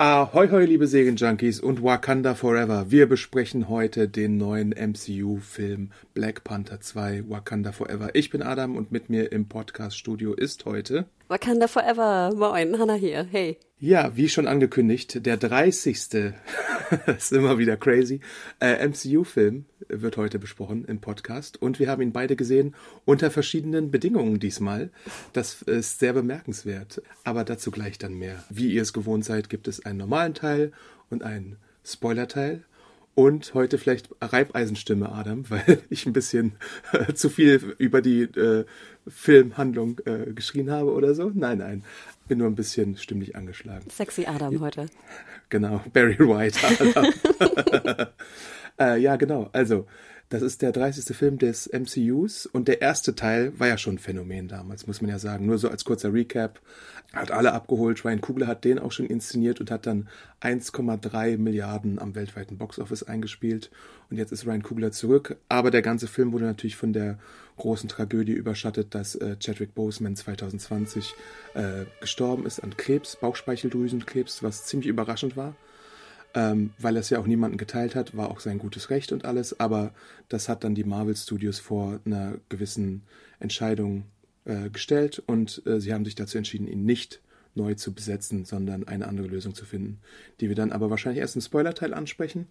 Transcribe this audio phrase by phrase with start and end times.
[0.00, 2.88] Ahoi, hoi, liebe Serienjunkies und Wakanda Forever.
[2.88, 8.10] Wir besprechen heute den neuen MCU-Film Black Panther 2 Wakanda Forever.
[8.14, 12.32] Ich bin Adam und mit mir im Podcast-Studio ist heute Wakanda Forever.
[12.34, 13.22] Moin, Hannah hier.
[13.30, 13.56] Hey.
[13.78, 15.96] Ja, wie schon angekündigt, der 30.
[17.06, 18.18] ist immer wieder crazy.
[18.58, 22.74] Äh, MCU-Film wird heute besprochen im Podcast und wir haben ihn beide gesehen
[23.04, 24.90] unter verschiedenen Bedingungen diesmal.
[25.34, 27.00] Das ist sehr bemerkenswert.
[27.22, 28.42] Aber dazu gleich dann mehr.
[28.50, 30.72] Wie ihr es gewohnt seid, gibt es einen normalen Teil
[31.10, 32.64] und einen Spoiler-Teil.
[33.18, 36.52] Und heute vielleicht Reibeisenstimme, Adam, weil ich ein bisschen
[36.92, 38.64] äh, zu viel über die äh,
[39.08, 41.32] Filmhandlung äh, geschrien habe oder so.
[41.34, 41.84] Nein, nein.
[42.28, 43.90] Bin nur ein bisschen stimmlich angeschlagen.
[43.90, 44.86] Sexy Adam heute.
[45.48, 46.60] Genau, Barry White.
[46.62, 48.08] Adam.
[48.78, 49.50] äh, ja, genau.
[49.52, 49.88] Also,
[50.28, 51.16] das ist der 30.
[51.16, 55.10] Film des MCUs und der erste Teil war ja schon ein Phänomen damals, muss man
[55.10, 55.46] ja sagen.
[55.46, 56.60] Nur so als kurzer Recap.
[57.14, 58.04] Hat alle abgeholt.
[58.04, 60.08] Ryan Kugler hat den auch schon inszeniert und hat dann
[60.42, 63.70] 1,3 Milliarden am weltweiten Boxoffice eingespielt.
[64.10, 65.36] Und jetzt ist Ryan Kugler zurück.
[65.48, 67.18] Aber der ganze Film wurde natürlich von der
[67.56, 71.14] großen Tragödie überschattet, dass äh, Chadwick Boseman 2020
[71.54, 75.56] äh, gestorben ist an Krebs, Bauchspeicheldrüsenkrebs, was ziemlich überraschend war
[76.38, 79.24] ähm, weil er es ja auch niemanden geteilt hat, war auch sein gutes Recht und
[79.24, 79.92] alles, aber
[80.28, 83.02] das hat dann die Marvel Studios vor einer gewissen
[83.40, 84.04] Entscheidung
[84.44, 87.20] äh, gestellt und äh, sie haben sich dazu entschieden, ihn nicht
[87.56, 89.98] neu zu besetzen, sondern eine andere Lösung zu finden,
[90.40, 92.46] die wir dann aber wahrscheinlich erst im Spoilerteil ansprechen.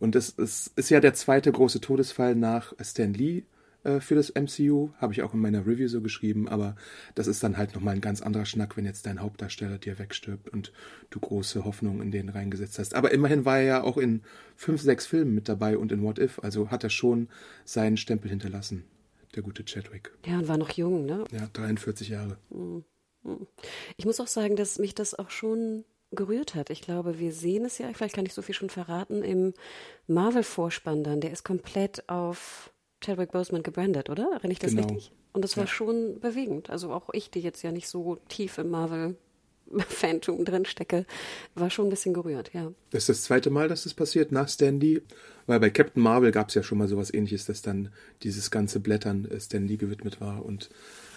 [0.00, 3.44] Und das ist, ist ja der zweite große Todesfall nach Stan Lee,
[3.84, 6.76] äh, für das MCU, habe ich auch in meiner Review so geschrieben, aber
[7.14, 10.48] das ist dann halt nochmal ein ganz anderer Schnack, wenn jetzt dein Hauptdarsteller dir wegstirbt
[10.48, 10.72] und
[11.10, 12.94] du große Hoffnungen in den reingesetzt hast.
[12.94, 14.22] Aber immerhin war er ja auch in
[14.56, 17.28] fünf, sechs Filmen mit dabei und in What If, also hat er schon
[17.64, 18.84] seinen Stempel hinterlassen,
[19.34, 20.12] der gute Chadwick.
[20.26, 21.24] Ja, und war noch jung, ne?
[21.30, 22.38] Ja, 43 Jahre.
[22.50, 22.84] Hm,
[23.24, 23.46] hm.
[23.96, 26.70] Ich muss auch sagen, dass mich das auch schon gerührt hat.
[26.70, 29.52] Ich glaube, wir sehen es ja, vielleicht kann ich so viel schon verraten, im
[30.06, 31.20] Marvel-Vorspann dann.
[31.20, 34.24] Der ist komplett auf Chadwick Boseman gebrandet, oder?
[34.32, 34.86] Erinnere ich das Genau.
[34.88, 35.12] richtig?
[35.32, 35.68] Und das war Ja.
[35.70, 36.70] schon bewegend.
[36.70, 39.14] Also auch ich, die jetzt ja nicht so tief im Marvel-Phantom
[40.44, 41.06] drin stecke,
[41.54, 42.72] war schon ein bisschen gerührt, ja.
[42.90, 45.02] Das ist das zweite Mal, dass das passiert nach Stan Lee,
[45.46, 47.92] weil bei Captain Marvel gab es ja schon mal sowas ähnliches, dass dann
[48.22, 50.70] dieses ganze Blättern äh, Stan Lee gewidmet war und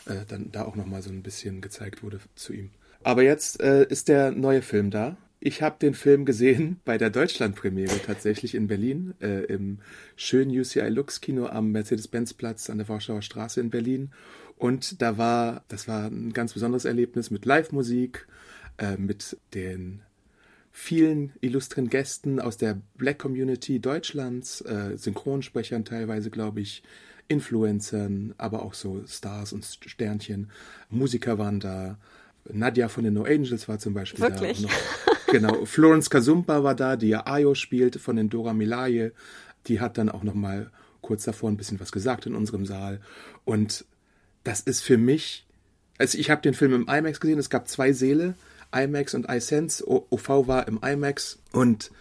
[0.06, 2.70] äh, dann da auch nochmal so ein bisschen gezeigt wurde zu ihm.
[3.04, 5.18] Aber jetzt äh, ist der neue Film da.
[5.44, 9.80] Ich habe den Film gesehen bei der Deutschlandpremiere tatsächlich in Berlin, äh, im
[10.16, 14.12] schönen UCI Lux Kino am Mercedes-Benz-Platz an der Warschauer Straße in Berlin.
[14.56, 18.28] Und da war, das war ein ganz besonderes Erlebnis mit Live-Musik,
[18.78, 20.02] äh, mit den
[20.72, 26.84] vielen illustren Gästen aus der Black Community Deutschlands, äh, Synchronsprechern teilweise, glaube ich,
[27.30, 30.52] Influencern, aber auch so Stars und Sternchen.
[30.92, 31.98] Musiker waren da.
[32.52, 34.62] Nadja von den No Angels war zum Beispiel Wirklich?
[34.62, 34.68] da.
[34.68, 34.72] Noch,
[35.32, 35.66] genau.
[35.66, 39.14] Florence Kasumba war da, die ja Ayo spielt von den Dora Milaje.
[39.68, 40.72] Die hat dann auch noch mal
[41.02, 43.02] kurz davor ein bisschen was gesagt in unserem Saal.
[43.46, 43.86] Und
[44.44, 45.46] das ist für mich,
[45.98, 48.36] also ich habe den Film im IMAX gesehen, es gab zwei Säle,
[48.74, 51.92] IMAX und iSense, OV war im IMAX und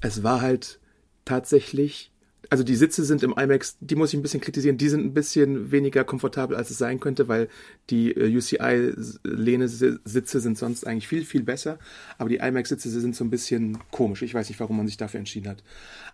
[0.00, 0.78] es war halt
[1.24, 2.09] tatsächlich,
[2.50, 5.14] also die Sitze sind im IMAX, die muss ich ein bisschen kritisieren, die sind ein
[5.14, 7.48] bisschen weniger komfortabel, als es sein könnte, weil
[7.90, 11.78] die äh, UCI-Lehne-Sitze sind sonst eigentlich viel, viel besser,
[12.18, 14.22] aber die IMAX-Sitze sind so ein bisschen komisch.
[14.22, 15.62] Ich weiß nicht, warum man sich dafür entschieden hat.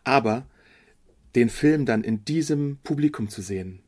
[0.04, 0.46] Aber
[1.34, 3.80] den Film dann in diesem Publikum zu sehen,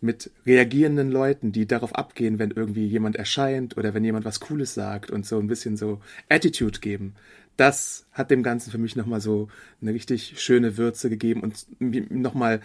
[0.00, 4.74] mit reagierenden Leuten, die darauf abgehen, wenn irgendwie jemand erscheint oder wenn jemand was Cooles
[4.74, 7.14] sagt und so ein bisschen so Attitude geben,
[7.56, 9.48] das hat dem Ganzen für mich nochmal so
[9.80, 11.66] eine richtig schöne Würze gegeben und
[12.10, 12.60] nochmal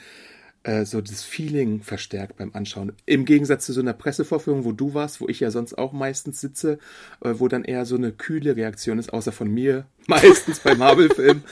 [0.64, 2.94] äh, so das Feeling verstärkt beim Anschauen.
[3.06, 6.40] Im Gegensatz zu so einer Pressevorführung, wo du warst, wo ich ja sonst auch meistens
[6.40, 6.78] sitze,
[7.22, 11.44] äh, wo dann eher so eine kühle Reaktion ist, außer von mir, meistens bei Marvel-Filmen.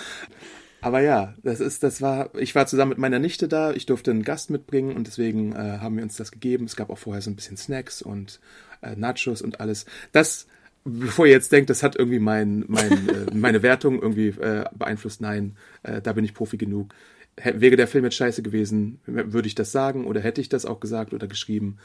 [0.82, 4.12] Aber ja, das ist, das war, ich war zusammen mit meiner Nichte da, ich durfte
[4.12, 6.66] einen Gast mitbringen und deswegen äh, haben wir uns das gegeben.
[6.66, 8.40] Es gab auch vorher so ein bisschen Snacks und
[8.82, 9.86] äh, Nachos und alles.
[10.12, 10.48] Das,
[10.86, 15.22] bevor ihr jetzt denkt, das hat irgendwie mein, mein, äh, meine Wertung irgendwie äh, beeinflusst,
[15.22, 16.94] nein, äh, da bin ich Profi genug.
[17.40, 20.66] Hä- Wäre der Film jetzt scheiße gewesen, würde ich das sagen oder hätte ich das
[20.66, 21.78] auch gesagt oder geschrieben?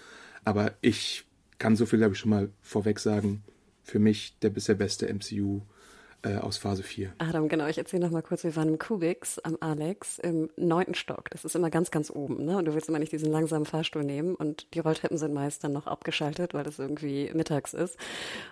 [0.44, 1.24] Aber ich
[1.58, 3.42] kann so viel, glaube ich, schon mal vorweg sagen.
[3.82, 5.60] Für mich der bisher beste MCU
[6.24, 7.12] äh, aus Phase 4.
[7.18, 10.94] Adam, genau, ich erzähle noch mal kurz, wir waren im Kubix am Alex im neunten
[10.94, 11.30] Stock.
[11.30, 12.56] Das ist immer ganz, ganz oben, ne?
[12.56, 15.72] Und du willst immer nicht diesen langsamen Fahrstuhl nehmen und die Rolltreppen sind meist dann
[15.72, 17.98] noch abgeschaltet, weil es irgendwie mittags ist.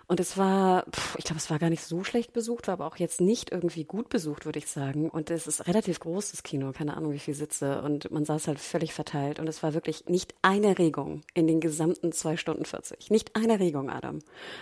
[0.06, 2.86] Und es war, pff, ich glaube, es war gar nicht so schlecht besucht, war aber
[2.86, 5.08] auch jetzt nicht irgendwie gut besucht, würde ich sagen.
[5.08, 7.82] Und es ist relativ groß, das Kino, keine Ahnung, wie viel Sitze.
[7.82, 9.38] Und man saß halt völlig verteilt.
[9.38, 13.10] Und es war wirklich nicht eine Regung in den gesamten zwei Stunden 40.
[13.10, 14.18] Nicht eine Regung, Adam.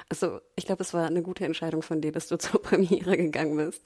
[0.09, 3.25] Also, ich glaube, es war eine gute Entscheidung von dir, dass du zur Premiere Premiere
[3.25, 3.83] gegangen bist.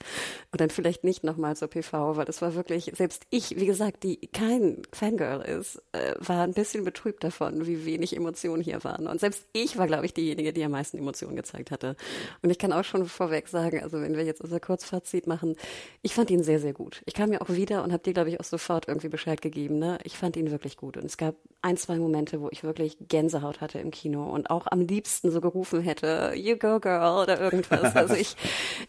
[0.51, 4.03] Und dann vielleicht nicht nochmal zur PV, weil das war wirklich, selbst ich, wie gesagt,
[4.03, 9.07] die kein Fangirl ist, äh, war ein bisschen betrübt davon, wie wenig Emotionen hier waren.
[9.07, 11.95] Und selbst ich war, glaube ich, diejenige, die am meisten Emotionen gezeigt hatte.
[12.41, 15.55] Und ich kann auch schon vorweg sagen, also wenn wir jetzt unser Kurzfazit machen,
[16.01, 17.01] ich fand ihn sehr, sehr gut.
[17.05, 19.79] Ich kam ja auch wieder und habe dir, glaube ich, auch sofort irgendwie Bescheid gegeben.
[19.79, 19.97] Ne?
[20.03, 20.97] Ich fand ihn wirklich gut.
[20.97, 24.67] Und es gab ein, zwei Momente, wo ich wirklich Gänsehaut hatte im Kino und auch
[24.67, 27.95] am liebsten so gerufen hätte, you go girl oder irgendwas.
[27.95, 28.35] Also ich,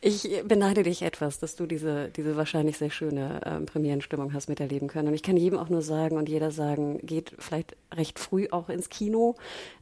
[0.01, 4.49] ich ich beneide dich etwas, dass du diese, diese wahrscheinlich sehr schöne ähm, Premierenstimmung hast
[4.49, 5.09] miterleben können.
[5.09, 8.69] Und ich kann jedem auch nur sagen und jeder sagen, geht vielleicht recht früh auch
[8.69, 9.37] ins Kino,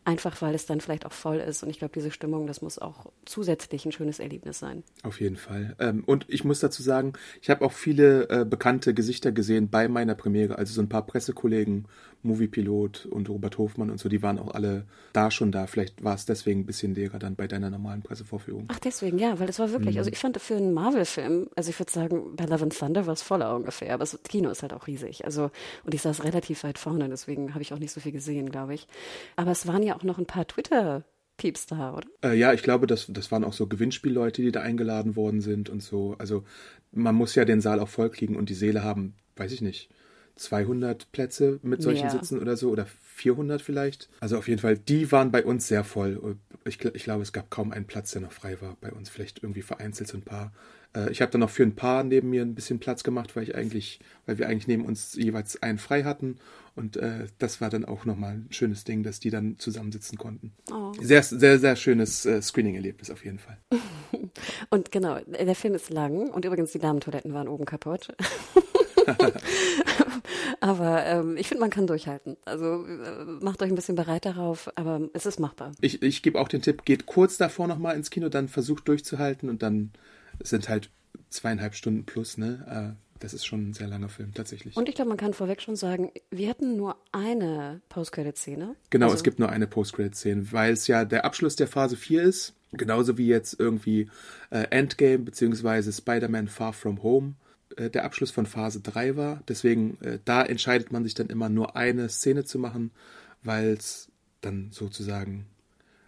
[0.05, 1.63] einfach weil es dann vielleicht auch voll ist.
[1.63, 4.83] Und ich glaube, diese Stimmung, das muss auch zusätzlich ein schönes Erlebnis sein.
[5.03, 5.75] Auf jeden Fall.
[5.79, 9.89] Ähm, und ich muss dazu sagen, ich habe auch viele äh, bekannte Gesichter gesehen bei
[9.89, 11.87] meiner Premiere, also so ein paar Pressekollegen,
[12.25, 15.67] Moviepilot und Robert Hofmann und so, die waren auch alle da schon da.
[15.67, 18.67] Vielleicht war es deswegen ein bisschen leerer dann bei deiner normalen Pressevorführung.
[18.69, 19.99] Ach, deswegen, ja, weil es war wirklich, mhm.
[19.99, 23.13] also ich fand für einen Marvel-Film, also ich würde sagen, bei Love and Thunder war
[23.13, 25.25] es voller ungefähr, aber das Kino ist halt auch riesig.
[25.25, 25.51] Also,
[25.85, 28.75] und ich saß relativ weit vorne, deswegen habe ich auch nicht so viel gesehen, glaube
[28.75, 28.87] ich.
[29.37, 31.05] Aber es waren ja auch noch ein paar Twitter-
[31.37, 32.07] Pieps da, oder?
[32.23, 35.69] Äh, ja, ich glaube, das, das waren auch so Gewinnspielleute, die da eingeladen worden sind
[35.69, 36.15] und so.
[36.19, 36.45] Also
[36.93, 39.91] man muss ja den Saal auch vollkriegen und die Seele haben, weiß ich nicht,
[40.37, 42.11] 200 Plätze mit solchen Mehr.
[42.11, 44.09] Sitzen oder so oder 400 vielleicht.
[44.21, 46.37] Also auf jeden Fall, die waren bei uns sehr voll.
[46.65, 49.09] Ich, ich glaube, es gab kaum einen Platz, der noch frei war bei uns.
[49.09, 50.53] Vielleicht irgendwie vereinzelt so ein paar.
[50.97, 53.45] Äh, ich habe dann noch für ein paar neben mir ein bisschen Platz gemacht, weil
[53.45, 56.39] ich eigentlich, weil wir eigentlich neben uns jeweils einen frei hatten.
[56.75, 60.53] Und äh, das war dann auch nochmal ein schönes Ding, dass die dann zusammensitzen konnten.
[60.73, 60.93] Oh.
[61.01, 63.59] Sehr, sehr, sehr schönes äh, Screening-Erlebnis auf jeden Fall.
[64.71, 68.09] und genau, der Film ist lang und übrigens die Damentoiletten waren oben kaputt.
[70.61, 72.37] aber ähm, ich finde, man kann durchhalten.
[72.45, 75.73] Also äh, macht euch ein bisschen bereit darauf, aber es ist machbar.
[75.81, 79.49] Ich, ich gebe auch den Tipp, geht kurz davor nochmal ins Kino, dann versucht durchzuhalten
[79.49, 79.93] und dann
[80.43, 80.91] sind halt
[81.31, 82.95] zweieinhalb Stunden plus, ne?
[82.97, 84.77] Äh, das ist schon ein sehr langer Film, tatsächlich.
[84.77, 88.77] Und ich glaube, man kann vorweg schon sagen, wir hatten nur eine Post-Credit-Szene.
[88.91, 92.23] Genau, also es gibt nur eine Post-Credit-Szene, weil es ja der Abschluss der Phase 4
[92.23, 92.55] ist.
[92.73, 94.11] Genauso wie jetzt irgendwie
[94.51, 95.93] äh, Endgame bzw.
[95.93, 97.35] Spider-Man Far From Home
[97.77, 99.43] äh, der Abschluss von Phase 3 war.
[99.49, 102.91] Deswegen, äh, da entscheidet man sich dann immer nur eine Szene zu machen,
[103.43, 104.11] weil es
[104.41, 105.47] dann sozusagen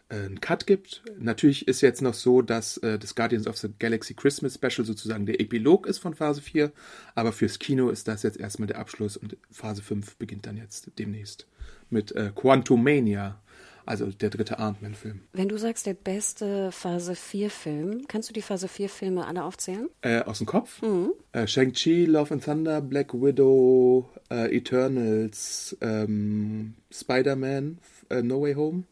[0.08, 1.02] äh, einen Cut gibt.
[1.18, 5.26] Natürlich ist jetzt noch so, dass äh, das Guardians of the Galaxy Christmas Special sozusagen
[5.26, 6.72] der Epilog ist von Phase 4,
[7.14, 10.92] aber fürs Kino ist das jetzt erstmal der Abschluss und Phase 5 beginnt dann jetzt
[10.98, 11.46] demnächst
[11.90, 13.40] mit äh, Quantumania
[13.86, 15.20] also der dritte Ant-Man-Film.
[15.32, 19.88] Wenn du sagst, der beste Phase 4-Film, kannst du die Phase 4-Filme alle aufzählen?
[20.02, 20.82] Äh, aus dem Kopf?
[20.82, 21.12] Mhm.
[21.32, 27.78] Äh, Shang-Chi, Love and Thunder, Black Widow, äh, Eternals, ähm, Spider-Man,
[28.10, 28.82] äh, No Way Home.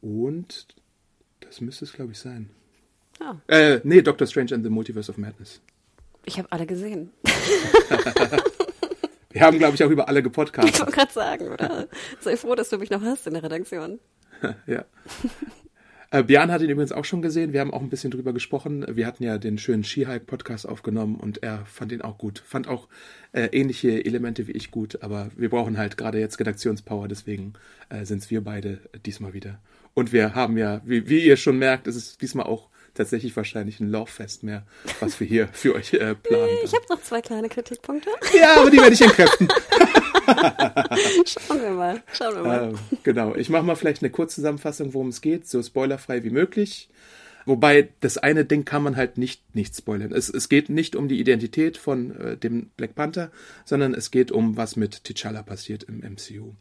[0.00, 0.66] Und
[1.40, 2.50] das müsste es, glaube ich, sein.
[3.20, 3.36] Ah.
[3.46, 5.60] Äh, nee, Doctor Strange and the Multiverse of Madness.
[6.24, 7.10] Ich habe alle gesehen.
[9.32, 10.74] Wir haben, glaube ich, auch über alle gepodcastet.
[10.74, 11.88] Ich wollte gerade sagen, oder?
[12.20, 13.98] Sei froh, dass du mich noch hast in der Redaktion.
[14.66, 14.84] ja.
[16.10, 17.54] Äh, Björn hat ihn übrigens auch schon gesehen.
[17.54, 18.84] Wir haben auch ein bisschen drüber gesprochen.
[18.86, 22.42] Wir hatten ja den schönen Ski-Hike-Podcast aufgenommen und er fand ihn auch gut.
[22.44, 22.88] Fand auch
[23.32, 27.54] äh, ähnliche Elemente wie ich gut, aber wir brauchen halt gerade jetzt Redaktionspower, deswegen
[27.88, 29.58] äh, sind es wir beide diesmal wieder.
[29.94, 33.80] Und wir haben ja, wie, wie ihr schon merkt, ist es diesmal auch tatsächlich wahrscheinlich
[33.80, 34.64] ein Lauffest mehr,
[35.00, 36.48] was wir hier für euch äh, planen.
[36.64, 38.10] Ich habe noch zwei kleine Kritikpunkte.
[38.38, 39.48] Ja, aber die werde ich entkräften.
[41.26, 42.62] schauen wir mal, schauen wir mal.
[42.70, 46.88] Ähm, genau, ich mache mal vielleicht eine Kurzzusammenfassung, worum es geht, so spoilerfrei wie möglich.
[47.44, 50.12] Wobei das eine Ding kann man halt nicht nicht spoilern.
[50.12, 53.30] Es, es geht nicht um die Identität von äh, dem Black Panther,
[53.64, 56.54] sondern es geht um was mit T'Challa passiert im MCU.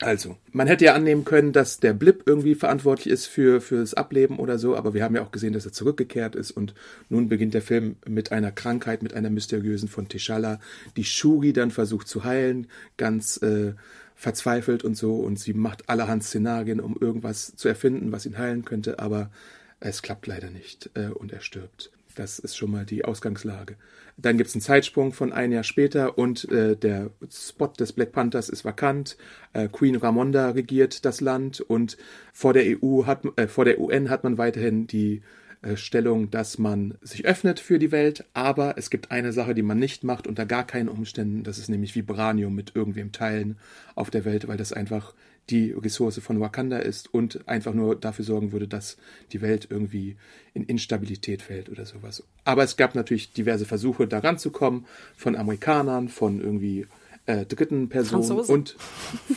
[0.00, 3.94] Also, man hätte ja annehmen können, dass der Blip irgendwie verantwortlich ist für, für das
[3.94, 6.74] Ableben oder so, aber wir haben ja auch gesehen, dass er zurückgekehrt ist und
[7.08, 10.58] nun beginnt der Film mit einer Krankheit, mit einer mysteriösen von T'Challa,
[10.96, 13.74] die Shuri dann versucht zu heilen, ganz äh,
[14.16, 18.64] verzweifelt und so und sie macht allerhand Szenarien, um irgendwas zu erfinden, was ihn heilen
[18.64, 19.30] könnte, aber
[19.78, 21.93] es klappt leider nicht äh, und er stirbt.
[22.14, 23.76] Das ist schon mal die Ausgangslage.
[24.16, 28.12] Dann gibt es einen Zeitsprung von ein Jahr später und äh, der Spot des Black
[28.12, 29.16] Panthers ist vakant.
[29.52, 31.96] Äh, Queen Ramonda regiert das Land und
[32.32, 35.22] vor der EU hat äh, vor der UN hat man weiterhin die
[35.64, 39.62] äh, Stellung, dass man sich öffnet für die Welt, aber es gibt eine Sache, die
[39.62, 43.56] man nicht macht unter gar keinen Umständen, das ist nämlich Vibranium mit irgendwem teilen
[43.94, 45.14] auf der Welt, weil das einfach
[45.50, 48.96] die Ressource von Wakanda ist und einfach nur dafür sorgen würde, dass
[49.32, 50.16] die Welt irgendwie
[50.54, 52.22] in Instabilität fällt oder sowas.
[52.44, 54.86] Aber es gab natürlich diverse Versuche, da ranzukommen,
[55.16, 56.86] von Amerikanern, von irgendwie
[57.26, 58.54] äh, dritten Personen Franzosen.
[58.54, 58.76] und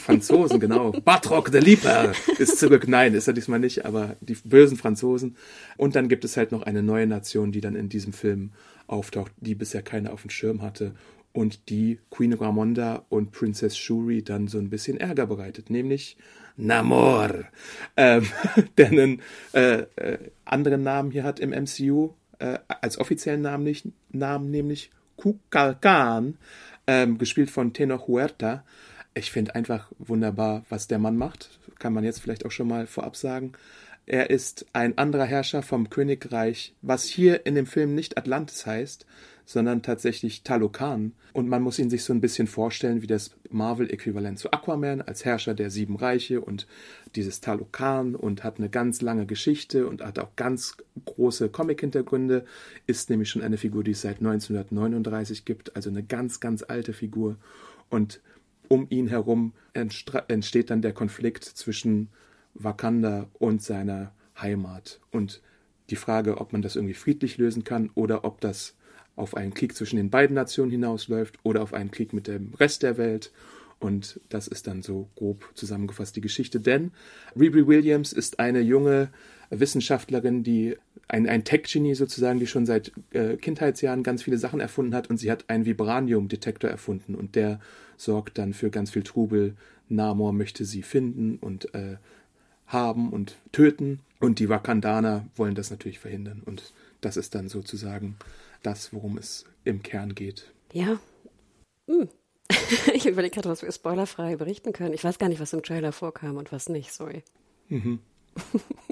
[0.02, 0.92] Franzosen, genau.
[1.06, 2.88] Batrock the Leaper ist zurück.
[2.88, 5.36] Nein, ist er diesmal nicht, aber die bösen Franzosen.
[5.78, 8.52] Und dann gibt es halt noch eine neue Nation, die dann in diesem Film
[8.88, 10.94] auftaucht, die bisher keiner auf dem Schirm hatte
[11.38, 16.18] und die Queen Ramonda und Princess Shuri dann so ein bisschen Ärger bereitet, nämlich
[16.56, 17.30] Namor,
[17.96, 18.26] ähm,
[18.80, 19.22] der einen
[19.54, 24.90] äh, äh, anderen Namen hier hat im MCU, äh, als offiziellen Namen, nicht, Namen nämlich
[25.16, 26.40] Kukulkan,
[26.88, 28.64] ähm, gespielt von Tenor Huerta.
[29.14, 31.60] Ich finde einfach wunderbar, was der Mann macht.
[31.78, 33.52] Kann man jetzt vielleicht auch schon mal vorab sagen.
[34.08, 39.06] Er ist ein anderer Herrscher vom Königreich, was hier in dem Film nicht Atlantis heißt,
[39.48, 41.14] sondern tatsächlich Talokan.
[41.32, 45.24] Und man muss ihn sich so ein bisschen vorstellen wie das Marvel-Äquivalent zu Aquaman als
[45.24, 46.68] Herrscher der sieben Reiche und
[47.16, 50.76] dieses Talokan und hat eine ganz lange Geschichte und hat auch ganz
[51.06, 52.44] große Comic-Hintergründe,
[52.88, 56.92] ist nämlich schon eine Figur, die es seit 1939 gibt, also eine ganz, ganz alte
[56.92, 57.38] Figur.
[57.90, 58.20] Und
[58.68, 62.10] um ihn herum entsteht dann der Konflikt zwischen
[62.54, 65.00] Wakanda und seiner Heimat.
[65.12, 65.42] Und
[65.90, 68.76] die Frage, ob man das irgendwie friedlich lösen kann oder ob das
[69.18, 72.84] auf einen Krieg zwischen den beiden Nationen hinausläuft oder auf einen Krieg mit dem Rest
[72.84, 73.32] der Welt.
[73.80, 76.60] Und das ist dann so grob zusammengefasst die Geschichte.
[76.60, 76.92] Denn
[77.38, 79.10] Riri Williams ist eine junge
[79.50, 84.96] Wissenschaftlerin, die ein, ein Tech-Genie sozusagen, die schon seit äh, Kindheitsjahren ganz viele Sachen erfunden
[84.96, 87.60] hat und sie hat einen Vibranium-Detektor erfunden und der
[87.98, 89.56] sorgt dann für ganz viel Trubel.
[89.90, 91.96] Namor möchte sie finden und äh,
[92.66, 98.18] haben und töten und die Wakandaner wollen das natürlich verhindern und das ist dann sozusagen
[98.64, 100.52] das, worum es im Kern geht.
[100.74, 101.00] Ja.
[101.88, 102.10] Hm.
[102.94, 104.94] Ich überlege gerade, was wir spoilerfrei berichten können.
[104.94, 107.24] Ich weiß gar nicht, was im Trailer vorkam und was nicht, sorry.
[107.70, 108.00] Mhm.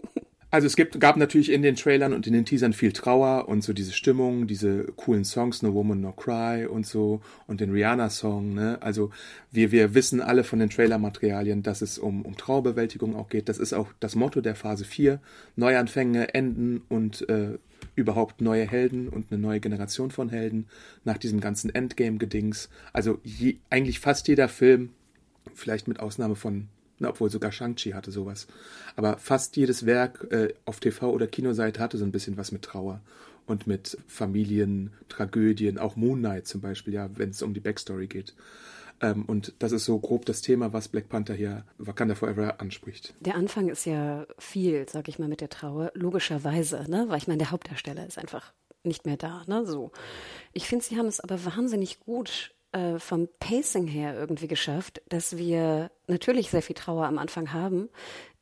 [0.55, 3.61] Also es gibt, gab natürlich in den Trailern und in den Teasern viel Trauer und
[3.61, 8.53] so diese Stimmung, diese coolen Songs, No Woman No Cry und so und den Rihanna-Song.
[8.53, 8.77] Ne?
[8.81, 9.09] Also
[9.51, 13.49] wir, wir wissen alle von den Trailer-Materialien, dass es um, um Trauerbewältigung auch geht.
[13.49, 15.19] Das ist auch das Motto der Phase 4.
[15.57, 17.57] Neuanfänge, Enden und äh,
[17.95, 20.67] überhaupt neue Helden und eine neue Generation von Helden
[21.03, 22.69] nach diesem ganzen Endgame-Gedings.
[22.93, 24.91] Also je, eigentlich fast jeder Film,
[25.53, 26.67] vielleicht mit Ausnahme von,
[26.99, 28.47] na, obwohl sogar Shang-Chi hatte sowas,
[28.95, 32.63] aber fast jedes Werk äh, auf TV- oder Kinoseite hatte so ein bisschen was mit
[32.63, 33.01] Trauer
[33.45, 38.07] und mit Familien, Tragödien, auch Moon Knight zum Beispiel, ja, wenn es um die Backstory
[38.07, 38.33] geht.
[39.01, 43.13] Ähm, und das ist so grob das Thema, was Black Panther hier Wakanda Forever anspricht.
[43.19, 47.05] Der Anfang ist ja viel, sag ich mal, mit der Trauer, logischerweise, ne?
[47.07, 49.65] Weil ich meine, der Hauptdarsteller ist einfach nicht mehr da, ne?
[49.65, 49.91] So.
[50.53, 55.37] Ich finde, sie haben es aber wahnsinnig gut äh, vom Pacing her irgendwie geschafft, dass
[55.37, 57.89] wir natürlich sehr viel Trauer am Anfang haben.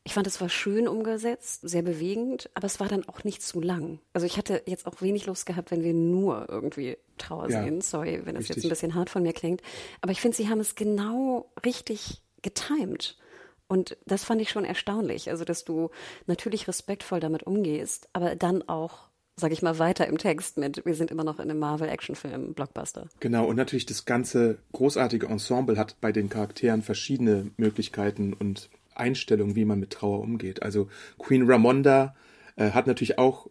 [0.06, 3.62] Ich fand, es war schön umgesetzt, sehr bewegend, aber es war dann auch nicht zu
[3.62, 4.00] lang.
[4.12, 7.80] Also ich hatte jetzt auch wenig Lust gehabt, wenn wir nur irgendwie Trauer ja, sehen.
[7.80, 8.58] Sorry, wenn das richtig.
[8.58, 9.62] jetzt ein bisschen hart von mir klingt.
[10.02, 13.18] Aber ich finde, sie haben es genau richtig getimed.
[13.68, 15.30] Und das fand ich schon erstaunlich.
[15.30, 15.90] Also, dass du
[16.28, 20.94] natürlich respektvoll damit umgehst, aber dann auch sag ich mal, weiter im Text mit, wir
[20.94, 23.08] sind immer noch in einem Marvel-Actionfilm, Blockbuster.
[23.20, 29.56] Genau, und natürlich das ganze großartige Ensemble hat bei den Charakteren verschiedene Möglichkeiten und Einstellung,
[29.56, 30.64] wie man mit Trauer umgeht.
[30.64, 32.16] Also Queen Ramonda
[32.56, 33.48] äh, hat natürlich auch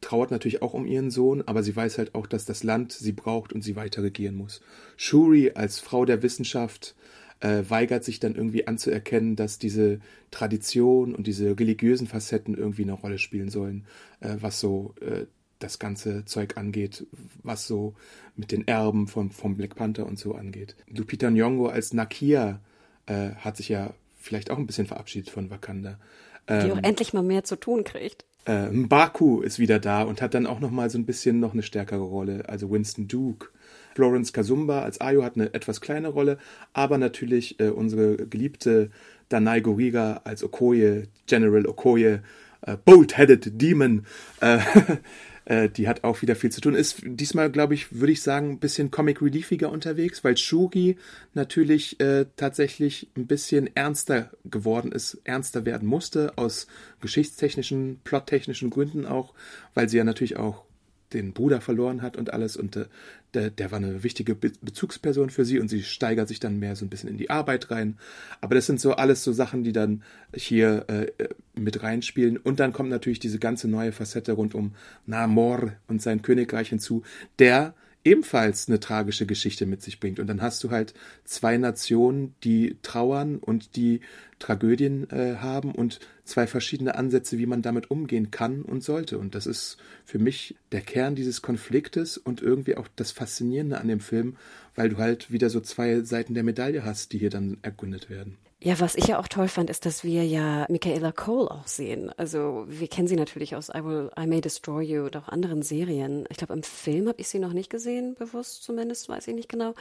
[0.00, 3.12] trauert natürlich auch um ihren Sohn, aber sie weiß halt auch, dass das Land sie
[3.12, 4.62] braucht und sie weiter regieren muss.
[4.96, 6.94] Shuri als Frau der Wissenschaft
[7.40, 12.92] äh, weigert sich dann irgendwie anzuerkennen, dass diese Tradition und diese religiösen Facetten irgendwie eine
[12.92, 13.84] Rolle spielen sollen,
[14.20, 15.26] äh, was so äh,
[15.58, 17.06] das ganze Zeug angeht,
[17.42, 17.94] was so
[18.34, 20.74] mit den Erben von, vom Black Panther und so angeht.
[20.88, 22.60] Lupita Nyong'o als Nakia
[23.06, 25.98] äh, hat sich ja vielleicht auch ein bisschen verabschiedet von Wakanda.
[26.46, 28.24] Ähm, Die auch endlich mal mehr zu tun kriegt.
[28.46, 31.52] Äh, Mbaku ist wieder da und hat dann auch noch mal so ein bisschen noch
[31.52, 32.48] eine stärkere Rolle.
[32.48, 33.48] Also Winston Duke.
[33.94, 36.38] Florence Kazumba als Ayo hat eine etwas kleine Rolle,
[36.72, 38.90] aber natürlich äh, unsere geliebte
[39.28, 42.20] Danai Goriga als Okoye, General Okoye,
[42.62, 44.06] äh, Bold-Headed Demon,
[44.40, 44.58] äh,
[45.44, 46.74] äh, die hat auch wieder viel zu tun.
[46.74, 50.96] Ist diesmal, glaube ich, würde ich sagen, ein bisschen Comic Reliefiger unterwegs, weil Shuri
[51.34, 56.66] natürlich äh, tatsächlich ein bisschen ernster geworden ist, ernster werden musste, aus
[57.00, 59.34] geschichtstechnischen, plottechnischen Gründen auch,
[59.74, 60.64] weil sie ja natürlich auch
[61.12, 62.86] den Bruder verloren hat und alles und äh,
[63.34, 66.76] der, der war eine wichtige Be Bezugsperson für sie und sie steigert sich dann mehr
[66.76, 67.96] so ein bisschen in die Arbeit rein.
[68.40, 70.02] Aber das sind so alles so Sachen, die dann
[70.34, 71.06] hier äh,
[71.54, 72.36] mit reinspielen.
[72.36, 74.72] Und dann kommt natürlich diese ganze neue Facette rund um
[75.06, 77.02] Namor und sein Königreich hinzu,
[77.38, 80.18] der ebenfalls eine tragische Geschichte mit sich bringt.
[80.18, 84.00] Und dann hast du halt zwei Nationen, die trauern und die
[84.38, 86.00] Tragödien äh, haben und
[86.30, 89.18] zwei verschiedene Ansätze, wie man damit umgehen kann und sollte.
[89.18, 93.88] Und das ist für mich der Kern dieses Konfliktes und irgendwie auch das Faszinierende an
[93.88, 94.36] dem Film,
[94.74, 98.38] weil du halt wieder so zwei Seiten der Medaille hast, die hier dann ergründet werden.
[98.62, 102.12] Ja, was ich ja auch toll fand, ist, dass wir ja Michaela Cole auch sehen.
[102.18, 105.62] Also wir kennen sie natürlich aus I Will, I May Destroy You oder auch anderen
[105.62, 106.26] Serien.
[106.28, 109.48] Ich glaube, im Film habe ich sie noch nicht gesehen, bewusst zumindest, weiß ich nicht
[109.48, 109.72] genau.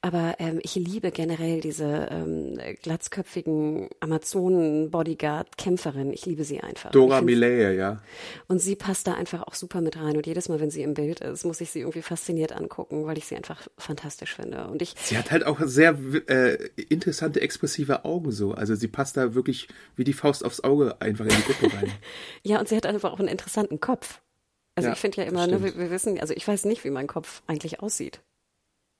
[0.00, 6.12] Aber ähm, ich liebe generell diese ähm, glatzköpfigen Amazonen-Bodyguard-Kämpferin.
[6.12, 6.90] Ich liebe sie einfach.
[6.90, 8.02] Dora Milaje, ja.
[8.48, 10.16] Und sie passt da einfach auch super mit rein.
[10.16, 13.16] Und jedes Mal, wenn sie im Bild ist, muss ich sie irgendwie fasziniert angucken, weil
[13.16, 14.66] ich sie einfach fantastisch finde.
[14.66, 14.96] Und ich.
[15.00, 18.52] Sie hat halt auch sehr äh, interessante, expressive Augen Augen so.
[18.52, 21.92] Also sie passt da wirklich wie die Faust aufs Auge einfach in die Gruppe rein.
[22.42, 24.20] ja, und sie hat einfach auch einen interessanten Kopf.
[24.74, 26.90] Also ja, ich finde ja immer, ne, wir, wir, wissen, also ich weiß nicht, wie
[26.90, 28.20] mein Kopf eigentlich aussieht.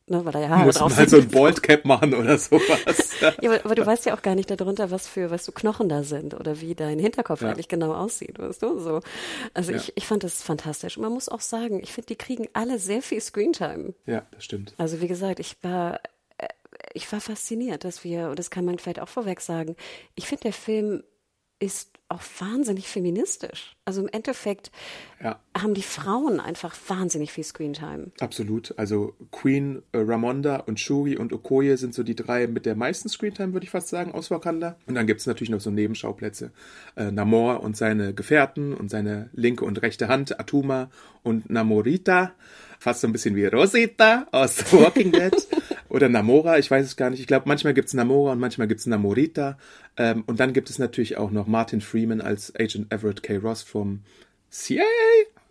[0.06, 3.20] Ne, weil da ja Haare Muss drauf man halt so ein Baldcap machen oder sowas.
[3.40, 5.88] ja, aber, aber, du weißt ja auch gar nicht darunter, was für, was du Knochen
[5.88, 7.48] da sind oder wie dein Hinterkopf ja.
[7.48, 9.00] eigentlich genau aussieht, weißt du, so.
[9.54, 9.78] Also ja.
[9.78, 10.98] ich, ich fand das fantastisch.
[10.98, 13.94] Und man muss auch sagen, ich finde, die kriegen alle sehr viel Screentime.
[14.04, 14.74] Ja, das stimmt.
[14.76, 16.00] Also wie gesagt, ich war
[16.92, 19.76] ich war fasziniert, dass wir, und das kann man vielleicht auch vorweg sagen,
[20.14, 21.02] ich finde, der Film
[21.60, 23.76] ist auch wahnsinnig feministisch.
[23.84, 24.70] Also im Endeffekt
[25.22, 25.40] ja.
[25.56, 28.12] haben die Frauen einfach wahnsinnig viel Screentime.
[28.20, 28.74] Absolut.
[28.76, 33.08] Also Queen, äh, Ramonda und Shuri und Okoye sind so die drei mit der meisten
[33.08, 34.76] Screentime, würde ich fast sagen, aus Wakanda.
[34.86, 36.52] Und dann gibt es natürlich noch so Nebenschauplätze.
[36.96, 40.90] Äh, Namor und seine Gefährten und seine linke und rechte Hand, Atuma
[41.22, 42.34] und Namorita
[42.78, 45.34] fast so ein bisschen wie Rosita aus The Walking Dead
[45.94, 47.20] oder Namora, ich weiß es gar nicht.
[47.20, 49.56] Ich glaube, manchmal gibt es Namora und manchmal gibt es Namorita.
[49.96, 53.36] Ähm, und dann gibt es natürlich auch noch Martin Freeman als Agent Everett K.
[53.36, 54.00] Ross vom
[54.50, 54.82] CIA,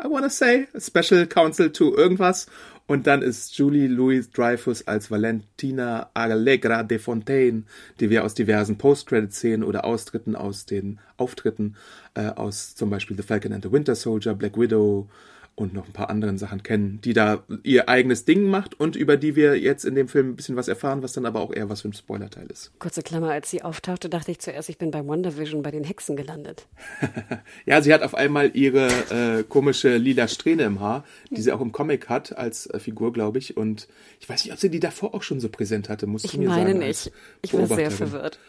[0.03, 2.47] I wanna say, Special Counsel to irgendwas.
[2.87, 7.63] Und dann ist Julie Louis Dreyfus als Valentina Allegra de Fontaine,
[8.01, 11.77] die wir aus diversen Post-Credit-Szenen oder Austritten aus den Auftritten
[12.15, 15.07] äh, aus zum Beispiel The Falcon and the Winter Soldier, Black Widow,
[15.55, 19.17] und noch ein paar anderen Sachen kennen, die da ihr eigenes Ding macht und über
[19.17, 21.69] die wir jetzt in dem Film ein bisschen was erfahren, was dann aber auch eher
[21.69, 22.71] was für ein Spoilerteil ist.
[22.79, 26.15] Kurze Klammer, als sie auftauchte, dachte ich zuerst, ich bin bei WandaVision bei den Hexen
[26.15, 26.65] gelandet.
[27.65, 31.61] ja, sie hat auf einmal ihre äh, komische lila Strähne im Haar, die sie auch
[31.61, 33.55] im Comic hat als äh, Figur, glaube ich.
[33.55, 33.87] Und
[34.19, 36.49] ich weiß nicht, ob sie die davor auch schon so präsent hatte, muss ich mir
[36.49, 36.61] sagen.
[36.61, 37.11] Ich meine nicht.
[37.43, 38.39] Ich war sehr verwirrt.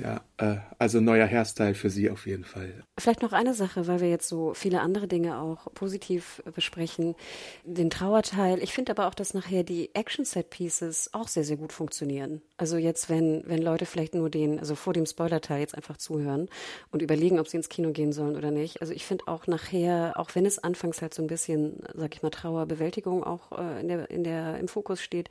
[0.00, 2.82] Ja, äh, also neuer Hairstyle für sie auf jeden Fall.
[2.98, 7.14] Vielleicht noch eine Sache, weil wir jetzt so viele andere Dinge auch positiv besprechen.
[7.64, 8.62] Den Trauerteil.
[8.62, 12.40] Ich finde aber auch, dass nachher die Action-Set-Pieces auch sehr, sehr gut funktionieren.
[12.56, 16.48] Also jetzt, wenn, wenn Leute vielleicht nur den, also vor dem Spoiler-Teil jetzt einfach zuhören
[16.90, 18.80] und überlegen, ob sie ins Kino gehen sollen oder nicht.
[18.80, 22.22] Also ich finde auch nachher, auch wenn es anfangs halt so ein bisschen, sag ich
[22.22, 25.28] mal, Trauerbewältigung auch äh, in der, in der, im Fokus steht,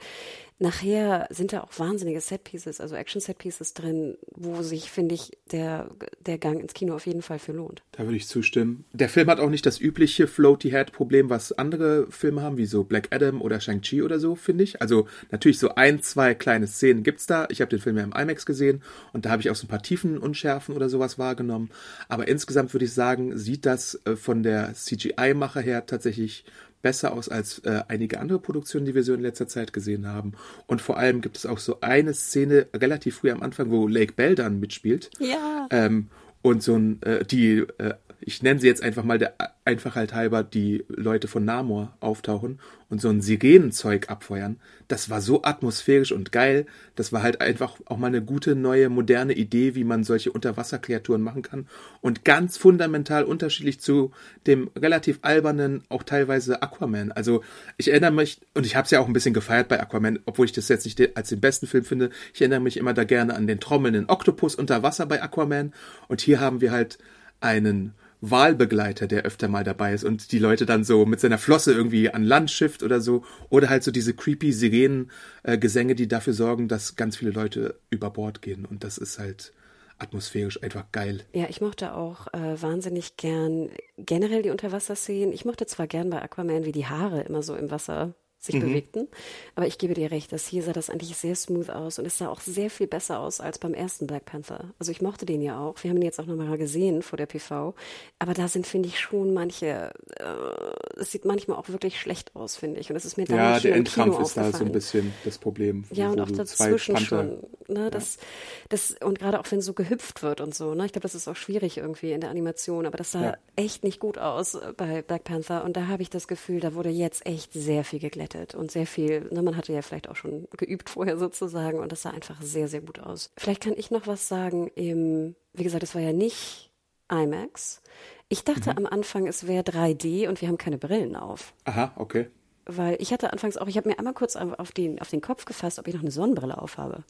[0.60, 5.89] nachher sind da auch wahnsinnige Set-Pieces, also Action-Set-Pieces drin, wo sich, finde ich, der,
[6.26, 7.84] der Gang ins Kino auf jeden Fall für lohnt.
[7.91, 8.86] Da würde ich zustimmen.
[8.93, 13.08] Der Film hat auch nicht das übliche Floaty-Head-Problem, was andere Filme haben, wie so Black
[13.12, 14.82] Adam oder Shang-Chi oder so, finde ich.
[14.82, 17.48] Also natürlich so ein, zwei kleine Szenen gibt's da.
[17.50, 18.82] Ich habe den Film ja im IMAX gesehen
[19.13, 21.69] und da habe ich auch so ein paar Tiefenunschärfen oder sowas wahrgenommen.
[22.08, 26.45] Aber insgesamt würde ich sagen, sieht das äh, von der CGI-Mache her tatsächlich
[26.81, 30.33] besser aus als äh, einige andere Produktionen, die wir so in letzter Zeit gesehen haben.
[30.67, 34.13] Und vor allem gibt es auch so eine Szene relativ früh am Anfang, wo Lake
[34.13, 35.09] Bell dann mitspielt.
[35.19, 35.67] Ja.
[35.71, 36.07] Ähm,
[36.41, 40.43] und so ein, äh, die, äh, ich nenne sie jetzt einfach mal der Einfachheit halber,
[40.43, 44.58] die Leute von Namor auftauchen und so ein Sirenenzeug abfeuern.
[44.88, 46.65] Das war so atmosphärisch und geil.
[46.95, 51.21] Das war halt einfach auch mal eine gute, neue, moderne Idee, wie man solche Unterwasserkreaturen
[51.21, 51.67] machen kann.
[52.01, 54.12] Und ganz fundamental unterschiedlich zu
[54.47, 57.12] dem relativ albernen, auch teilweise Aquaman.
[57.12, 57.43] Also
[57.77, 60.45] ich erinnere mich, und ich habe es ja auch ein bisschen gefeiert bei Aquaman, obwohl
[60.45, 62.10] ich das jetzt nicht als den besten Film finde.
[62.34, 65.73] Ich erinnere mich immer da gerne an den trommelnden Oktopus unter Wasser bei Aquaman.
[66.08, 66.97] Und hier haben wir halt
[67.39, 71.73] einen Wahlbegleiter, der öfter mal dabei ist und die Leute dann so mit seiner Flosse
[71.73, 73.23] irgendwie an Land schifft oder so.
[73.49, 78.41] Oder halt so diese creepy Sirenen-Gesänge, die dafür sorgen, dass ganz viele Leute über Bord
[78.41, 78.65] gehen.
[78.65, 79.53] Und das ist halt
[79.99, 81.23] atmosphärisch einfach geil.
[81.34, 85.34] Ja, ich mochte auch äh, wahnsinnig gern generell die Unterwasserszenen.
[85.34, 88.62] Ich mochte zwar gern bei Aquaman, wie die Haare immer so im Wasser sich mhm.
[88.62, 89.08] bewegten.
[89.56, 92.17] Aber ich gebe dir recht, dass hier sah das eigentlich sehr smooth aus und es
[92.17, 94.73] sah auch sehr viel besser aus als beim ersten Black Panther.
[94.80, 95.75] Also ich mochte den ja auch.
[95.84, 97.75] Wir haben ihn jetzt auch nochmal gesehen vor der PV.
[98.17, 102.56] Aber da sind, finde ich, schon manche, äh, es sieht manchmal auch wirklich schlecht aus,
[102.56, 102.89] finde ich.
[102.89, 105.84] Und es ist mir da Ja, der Endkampf ist da so ein bisschen das Problem.
[105.91, 107.43] Ja, und auch dazwischen schon.
[107.67, 108.21] Ne, das, ja.
[108.69, 110.73] das, und gerade auch wenn so gehüpft wird und so.
[110.75, 110.86] Ne?
[110.86, 112.86] Ich glaube, das ist auch schwierig irgendwie in der Animation.
[112.86, 113.38] Aber das sah ja.
[113.58, 115.65] echt nicht gut aus bei Black Panther.
[115.65, 118.71] Und da habe ich das Gefühl, da wurde jetzt echt sehr viel geglättet vorbereitet und
[118.71, 122.11] sehr viel, ne, man hatte ja vielleicht auch schon geübt vorher sozusagen und das sah
[122.11, 123.31] einfach sehr, sehr gut aus.
[123.37, 126.71] Vielleicht kann ich noch was sagen im, wie gesagt, es war ja nicht
[127.11, 127.81] IMAX.
[128.29, 128.77] Ich dachte mhm.
[128.77, 131.53] am Anfang, es wäre 3D und wir haben keine Brillen auf.
[131.65, 132.29] Aha, okay.
[132.65, 135.45] Weil ich hatte anfangs auch, ich habe mir einmal kurz auf den, auf den Kopf
[135.45, 137.03] gefasst, ob ich noch eine Sonnenbrille aufhabe.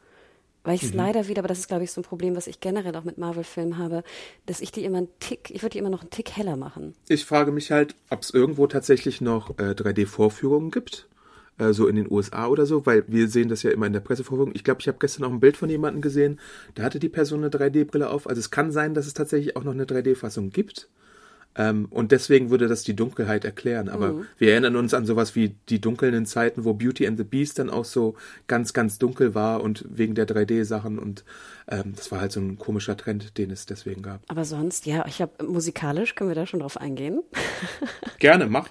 [0.64, 0.98] Weil ich es mhm.
[0.98, 3.18] leider wieder, aber das ist, glaube ich, so ein Problem, was ich generell auch mit
[3.18, 4.04] Marvel-Filmen habe,
[4.46, 6.96] dass ich die immer einen Tick, ich würde die immer noch einen Tick heller machen.
[7.08, 11.08] Ich frage mich halt, ob es irgendwo tatsächlich noch äh, 3D-Vorführungen gibt.
[11.60, 14.00] Äh, so in den USA oder so, weil wir sehen das ja immer in der
[14.00, 14.52] Pressevorführung.
[14.56, 16.40] Ich glaube, ich habe gestern auch ein Bild von jemandem gesehen,
[16.76, 18.28] da hatte die Person eine 3D-Brille auf.
[18.28, 20.90] Also es kann sein, dass es tatsächlich auch noch eine 3D-Fassung gibt.
[21.56, 23.90] Ähm, und deswegen würde das die Dunkelheit erklären.
[23.90, 24.28] Aber mhm.
[24.38, 27.70] wir erinnern uns an sowas wie die dunkelnden Zeiten, wo Beauty and the Beast dann
[27.70, 28.16] auch so
[28.48, 31.00] ganz, ganz dunkel war und wegen der 3D-Sachen.
[31.00, 31.24] Und
[31.68, 34.22] ähm, das war halt so ein komischer Trend, den es deswegen gab.
[34.28, 37.22] Aber sonst, ja, ich habe musikalisch, können wir da schon drauf eingehen?
[38.20, 38.70] Gerne, mach.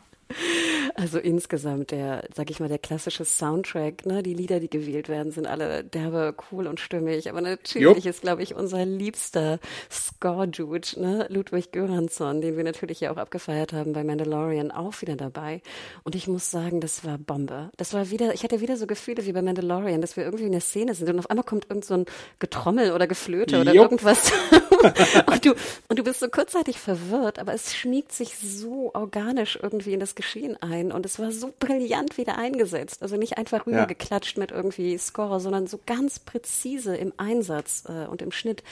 [0.95, 5.33] Also insgesamt der, sag ich mal, der klassische Soundtrack, ne, die Lieder, die gewählt werden,
[5.33, 7.31] sind alle derbe cool und stimmig.
[7.31, 8.05] Aber natürlich Jupp.
[8.05, 9.59] ist, glaube ich, unser liebster
[9.91, 15.17] Score-Dude, ne, Ludwig Göransson, den wir natürlich ja auch abgefeiert haben bei Mandalorian, auch wieder
[15.17, 15.63] dabei.
[16.05, 17.71] Und ich muss sagen, das war Bombe.
[17.77, 20.53] Das war wieder, ich hatte wieder so Gefühle wie bei Mandalorian, dass wir irgendwie in
[20.53, 22.07] der Szene sind und auf einmal kommt irgend so ein
[22.39, 23.85] Getrommel oder Geflöte oder Jupp.
[23.85, 24.33] irgendwas.
[25.27, 25.55] und du,
[25.89, 30.15] und du bist so kurzzeitig verwirrt, aber es schmiegt sich so organisch irgendwie in das
[30.15, 33.03] Geschehen ein und es war so brillant wieder eingesetzt.
[33.03, 34.41] Also nicht einfach rübergeklatscht ja.
[34.41, 38.63] mit irgendwie Score, sondern so ganz präzise im Einsatz äh, und im Schnitt.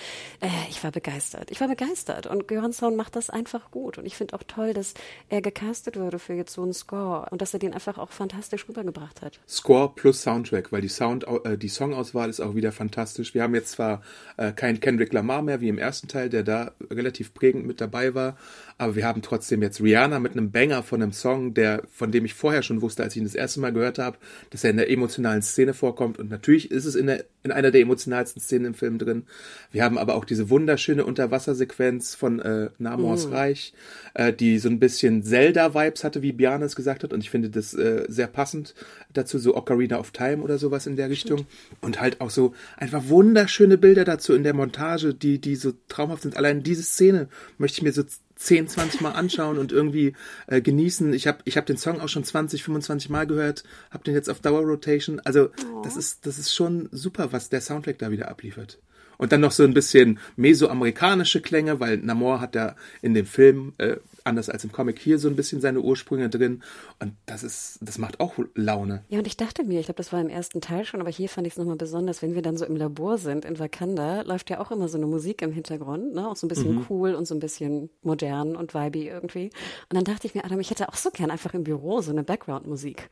[0.40, 1.50] Äh, ich war begeistert.
[1.50, 4.94] Ich war begeistert und Göransson macht das einfach gut und ich finde auch toll, dass
[5.28, 8.68] er gecastet wurde für jetzt so einen Score und dass er den einfach auch fantastisch
[8.68, 9.40] rübergebracht hat.
[9.48, 13.34] Score plus Soundtrack, weil die Sound, äh, die Songauswahl ist auch wieder fantastisch.
[13.34, 14.02] Wir haben jetzt zwar
[14.36, 18.14] äh, keinen Kendrick Lamar mehr wie im ersten Teil, der da relativ prägend mit dabei
[18.14, 18.36] war,
[18.78, 22.26] aber wir haben trotzdem jetzt Rihanna mit einem Banger von einem Song, der, von dem
[22.26, 24.18] ich vorher schon wusste, als ich ihn das erste Mal gehört habe,
[24.50, 26.18] dass er in der emotionalen Szene vorkommt.
[26.18, 29.24] Und natürlich ist es in, der, in einer der emotionalsten Szenen im Film drin.
[29.72, 33.32] Wir haben aber auch diese wunderschöne Unterwassersequenz von äh, Namors mm.
[33.32, 33.72] Reich,
[34.12, 37.14] äh, die so ein bisschen Zelda-Vibes hatte, wie Bjarne es gesagt hat.
[37.14, 38.74] Und ich finde das äh, sehr passend
[39.14, 41.46] dazu, so Ocarina of Time oder sowas in der Richtung.
[41.80, 46.24] Und halt auch so einfach wunderschöne Bilder dazu in der Montage, die, die so traumhaft
[46.24, 46.36] sind.
[46.36, 48.02] Allein diese Szene möchte ich mir so
[48.36, 50.12] 10, 20 Mal anschauen und irgendwie
[50.46, 51.12] äh, genießen.
[51.12, 54.30] Ich habe ich hab den Song auch schon 20, 25 Mal gehört, habe den jetzt
[54.30, 55.20] auf Dauerrotation.
[55.20, 55.82] Also oh.
[55.82, 58.78] das ist das ist schon super, was der Soundtrack da wieder abliefert.
[59.18, 63.72] Und dann noch so ein bisschen mesoamerikanische Klänge, weil Namor hat ja in dem Film
[63.78, 66.62] äh, anders als im Comic hier so ein bisschen seine Ursprünge drin.
[67.00, 69.04] Und das ist, das macht auch Laune.
[69.08, 71.28] Ja, und ich dachte mir, ich glaube, das war im ersten Teil schon, aber hier
[71.28, 74.50] fand ich es nochmal besonders, wenn wir dann so im Labor sind in Wakanda, läuft
[74.50, 76.28] ja auch immer so eine Musik im Hintergrund, ne?
[76.28, 76.86] Auch so ein bisschen mhm.
[76.90, 79.50] cool und so ein bisschen modern und vibey irgendwie.
[79.90, 82.10] Und dann dachte ich mir, Adam, ich hätte auch so gern einfach im Büro so
[82.10, 83.08] eine Background-Musik.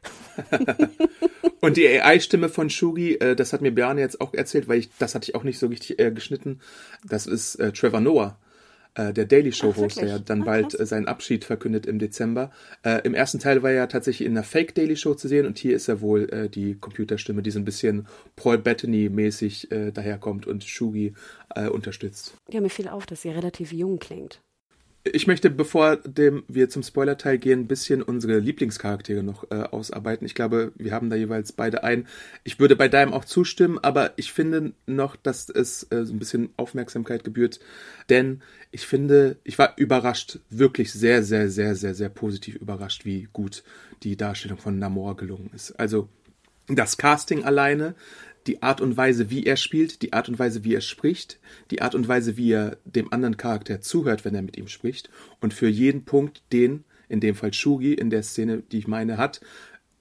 [1.61, 4.91] und die AI-Stimme von Shugi, äh, das hat mir Bjarne jetzt auch erzählt, weil ich,
[4.99, 6.61] das hatte ich auch nicht so richtig äh, geschnitten.
[7.05, 8.39] Das ist äh, Trevor Noah
[8.95, 12.51] äh, der Daily Show-Host, der ja dann ah, bald äh, seinen Abschied verkündet im Dezember.
[12.83, 15.47] Äh, Im ersten Teil war er ja tatsächlich in einer Fake Daily Show zu sehen
[15.47, 19.91] und hier ist er wohl äh, die Computerstimme, die so ein bisschen Paul Bettany-mäßig äh,
[19.91, 21.15] daherkommt und Shugi
[21.55, 22.35] äh, unterstützt.
[22.51, 24.41] Ja, mir fiel auf, dass sie relativ jung klingt.
[25.13, 30.27] Ich möchte, bevor dem wir zum Spoiler-Teil gehen, ein bisschen unsere Lieblingscharaktere noch äh, ausarbeiten.
[30.27, 32.07] Ich glaube, wir haben da jeweils beide ein.
[32.43, 36.19] Ich würde bei deinem auch zustimmen, aber ich finde noch, dass es äh, so ein
[36.19, 37.61] bisschen Aufmerksamkeit gebührt,
[38.09, 38.41] denn
[38.71, 43.63] ich finde, ich war überrascht, wirklich sehr, sehr, sehr, sehr, sehr positiv überrascht, wie gut
[44.05, 45.73] die Darstellung von Namor gelungen ist.
[45.73, 46.09] Also
[46.67, 47.95] das Casting alleine,
[48.47, 51.39] die Art und Weise, wie er spielt, die Art und Weise, wie er spricht,
[51.71, 55.11] die Art und Weise, wie er dem anderen Charakter zuhört, wenn er mit ihm spricht.
[55.41, 59.17] Und für jeden Punkt, den, in dem Fall Shugi in der Szene, die ich meine,
[59.17, 59.41] hat,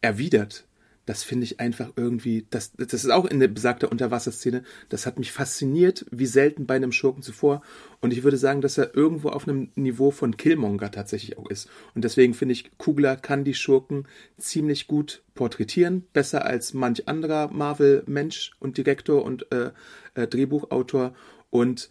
[0.02, 0.66] erwidert
[1.06, 5.20] das finde ich einfach irgendwie, das, das ist auch in der besagter Unterwasserszene, das hat
[5.20, 7.62] mich fasziniert, wie selten bei einem Schurken zuvor.
[8.00, 11.70] Und ich würde sagen, dass er irgendwo auf einem Niveau von Killmonger tatsächlich auch ist.
[11.94, 17.50] Und deswegen finde ich, Kugler kann die Schurken ziemlich gut porträtieren, besser als manch anderer
[17.52, 19.72] Marvel-Mensch und Direktor und äh,
[20.16, 21.13] äh, Drehbuchautor.
[21.50, 21.89] Und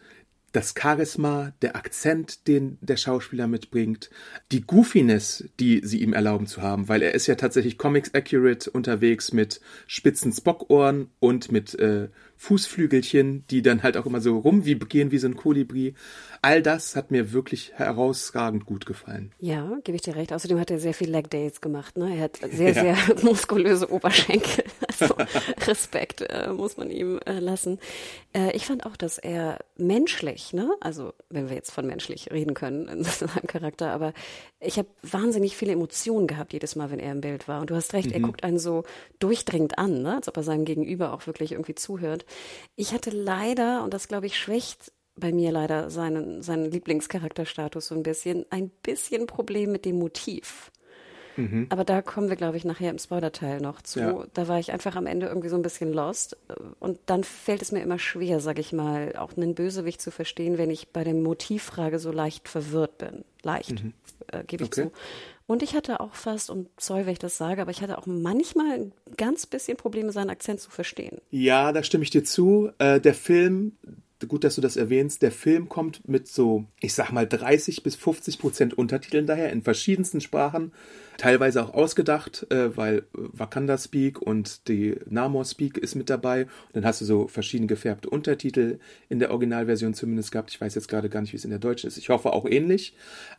[0.53, 4.11] das Charisma, der Akzent, den der Schauspieler mitbringt,
[4.53, 8.71] die Goofiness, die sie ihm erlauben zu haben, weil er ist ja tatsächlich Comics Accurate
[8.71, 12.09] unterwegs mit spitzen Spockohren und mit äh,
[12.42, 15.94] Fußflügelchen, die dann halt auch immer so rumgehen wie so ein Kolibri.
[16.42, 19.31] All das hat mir wirklich herausragend gut gefallen.
[19.38, 20.33] Ja, gebe ich dir recht.
[20.33, 21.96] Außerdem hat er sehr viel Leg Days gemacht.
[21.96, 22.16] Ne?
[22.16, 22.96] Er hat sehr, ja.
[22.96, 24.64] sehr muskulöse Oberschenkel.
[25.00, 25.14] Also
[25.66, 27.78] Respekt äh, muss man ihm äh, lassen.
[28.35, 30.70] Äh, ich fand auch, dass er menschlich, ne?
[30.81, 34.12] also wenn wir jetzt von menschlich reden können in seinem Charakter, aber
[34.61, 37.62] ich habe wahnsinnig viele Emotionen gehabt jedes Mal, wenn er im Bild war.
[37.62, 38.14] Und du hast recht, mhm.
[38.14, 38.85] er guckt einen so
[39.18, 40.16] durchdringend an, ne?
[40.16, 42.26] als ob er seinem Gegenüber auch wirklich irgendwie zuhört.
[42.77, 47.95] Ich hatte leider, und das glaube ich schwächt bei mir leider seinen, seinen Lieblingscharakterstatus so
[47.95, 50.71] ein bisschen, ein bisschen Problem mit dem Motiv.
[51.37, 51.66] Mhm.
[51.71, 54.01] Aber da kommen wir, glaube ich, nachher im Spoiler-Teil noch zu.
[54.01, 54.27] Ja.
[54.35, 56.37] Da war ich einfach am Ende irgendwie so ein bisschen lost.
[56.79, 60.59] Und dann fällt es mir immer schwer, sage ich mal, auch einen Bösewicht zu verstehen,
[60.59, 63.25] wenn ich bei der Motivfrage so leicht verwirrt bin.
[63.42, 63.95] Leicht, mhm.
[64.29, 64.85] äh, gebe ich okay.
[64.85, 64.92] zu.
[65.46, 68.07] Und ich hatte auch fast, und sorry, wenn ich das sage, aber ich hatte auch
[68.07, 71.20] manchmal ein ganz bisschen Probleme, seinen Akzent zu verstehen.
[71.31, 72.70] Ja, da stimme ich dir zu.
[72.78, 73.76] Äh, der Film,
[74.26, 77.96] gut, dass du das erwähnst, der Film kommt mit so, ich sag mal, 30 bis
[77.96, 80.72] 50 Prozent Untertiteln daher in verschiedensten Sprachen
[81.18, 86.42] teilweise auch ausgedacht, äh, weil Wakanda Speak und die Namor Speak ist mit dabei.
[86.42, 90.50] Und dann hast du so verschiedene gefärbte Untertitel in der Originalversion zumindest gehabt.
[90.50, 91.98] Ich weiß jetzt gerade gar nicht, wie es in der deutschen ist.
[91.98, 92.94] Ich hoffe auch ähnlich.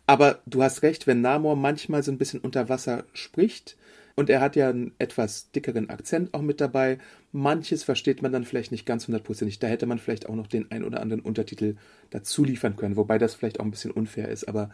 [0.05, 3.75] Aber du hast recht, wenn Namor manchmal so ein bisschen unter Wasser spricht,
[4.15, 6.99] und er hat ja einen etwas dickeren Akzent auch mit dabei.
[7.31, 9.57] Manches versteht man dann vielleicht nicht ganz hundertprozentig.
[9.57, 11.75] Da hätte man vielleicht auch noch den ein oder anderen Untertitel
[12.11, 14.47] dazu liefern können, wobei das vielleicht auch ein bisschen unfair ist.
[14.47, 14.69] Aber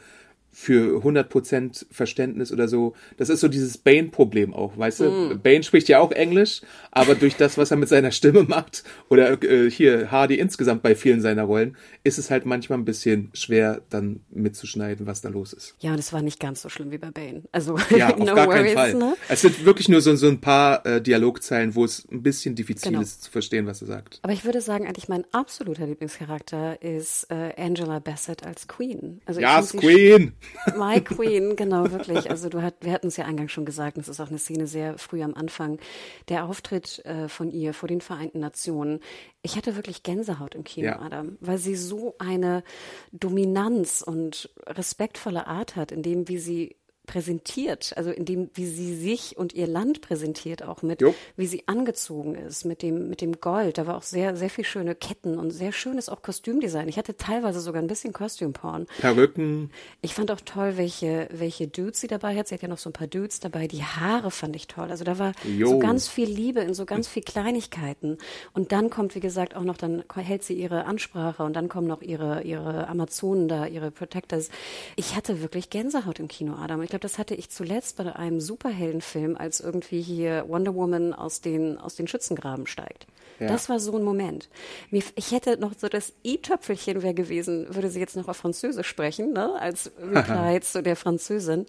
[0.51, 2.93] für 100% Verständnis oder so.
[3.17, 5.05] Das ist so dieses Bane-Problem auch, weißt du?
[5.05, 5.41] Mm.
[5.41, 9.41] Bane spricht ja auch Englisch, aber durch das, was er mit seiner Stimme macht, oder
[9.43, 13.81] äh, hier Hardy insgesamt bei vielen seiner Rollen, ist es halt manchmal ein bisschen schwer,
[13.89, 15.75] dann mitzuschneiden, was da los ist.
[15.79, 17.43] Ja, das war nicht ganz so schlimm wie bei Bane.
[17.51, 18.93] Also, ja, auf no gar worries, keinen Fall.
[18.95, 19.15] Ne?
[19.29, 22.91] Es sind wirklich nur so, so ein paar äh, Dialogzeilen, wo es ein bisschen diffizil
[22.91, 23.01] genau.
[23.01, 24.19] ist zu verstehen, was er sagt.
[24.23, 29.21] Aber ich würde sagen, eigentlich mein absoluter Lieblingscharakter ist äh, Angela Bassett als Queen.
[29.25, 30.33] Also ja, Queen!
[30.77, 32.29] My Queen, genau, wirklich.
[32.29, 34.67] Also du hat, wir hatten es ja eingangs schon gesagt, es ist auch eine Szene
[34.67, 35.79] sehr früh am Anfang.
[36.27, 38.99] Der Auftritt äh, von ihr vor den Vereinten Nationen.
[39.41, 40.99] Ich hatte wirklich Gänsehaut im Kino, ja.
[40.99, 42.63] Adam, weil sie so eine
[43.11, 46.78] Dominanz und respektvolle Art hat, in dem, wie sie
[47.09, 51.15] präsentiert, also in dem, wie sie sich und ihr Land präsentiert, auch mit, jo.
[51.35, 53.79] wie sie angezogen ist, mit dem, mit dem Gold.
[53.79, 56.87] Da war auch sehr, sehr viel schöne Ketten und sehr schönes auch Kostümdesign.
[56.87, 58.85] Ich hatte teilweise sogar ein bisschen Kostümporn.
[58.99, 59.71] Perücken.
[60.03, 62.47] Ich fand auch toll, welche, welche Dudes sie dabei hat.
[62.47, 63.67] Sie hat ja noch so ein paar Dudes dabei.
[63.67, 64.91] Die Haare fand ich toll.
[64.91, 65.67] Also da war jo.
[65.67, 68.19] so ganz viel Liebe in so ganz viel Kleinigkeiten.
[68.53, 71.87] Und dann kommt, wie gesagt, auch noch, dann hält sie ihre Ansprache und dann kommen
[71.87, 74.49] noch ihre, ihre Amazonen da, ihre Protectors.
[74.95, 76.83] Ich hatte wirklich Gänsehaut im Kino, Adam.
[76.83, 81.13] Ich glaube, glaube, das hatte ich zuletzt bei einem Superheldenfilm, als irgendwie hier Wonder Woman
[81.13, 83.07] aus den, aus den Schützengraben steigt.
[83.39, 83.47] Ja.
[83.47, 84.49] Das war so ein Moment.
[84.91, 89.31] ich hätte noch so das i-Töpfelchen wäre gewesen, würde sie jetzt noch auf Französisch sprechen,
[89.31, 91.65] ne, als Reply zu der Französin.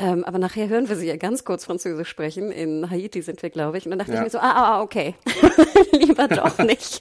[0.00, 2.50] Ähm, aber nachher hören wir sie ja ganz kurz Französisch sprechen.
[2.50, 3.84] In Haiti sind wir, glaube ich.
[3.84, 4.18] Und dann dachte ja.
[4.18, 5.14] ich mir so, ah, ah, ah okay.
[5.92, 7.00] Lieber doch nicht.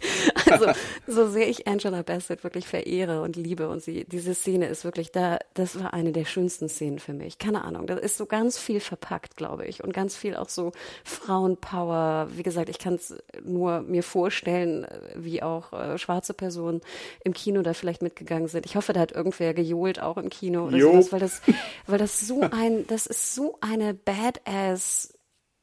[0.54, 4.86] Also, so sehr ich Angela Bassett wirklich verehre und liebe und sie, diese Szene ist
[4.86, 7.40] wirklich da, das war eine der schönsten Szenen für mich.
[7.40, 7.88] Keine Ahnung.
[7.88, 9.84] Da ist so ganz viel verpackt, glaube ich.
[9.84, 10.72] Und ganz viel auch so
[11.04, 12.28] Frauenpower.
[12.36, 14.86] Wie gesagt, ich kann es nur mir mir vorstellen,
[15.16, 16.82] wie auch äh, schwarze Personen
[17.24, 18.66] im Kino da vielleicht mitgegangen sind.
[18.66, 20.92] Ich hoffe, da hat irgendwer gejohlt auch im Kino oder jo.
[20.92, 21.42] sowas, weil das,
[21.88, 25.14] weil das so ein, das ist so eine badass,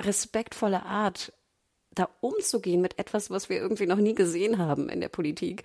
[0.02, 1.32] respektvolle Art,
[1.94, 5.64] da umzugehen mit etwas, was wir irgendwie noch nie gesehen haben in der Politik,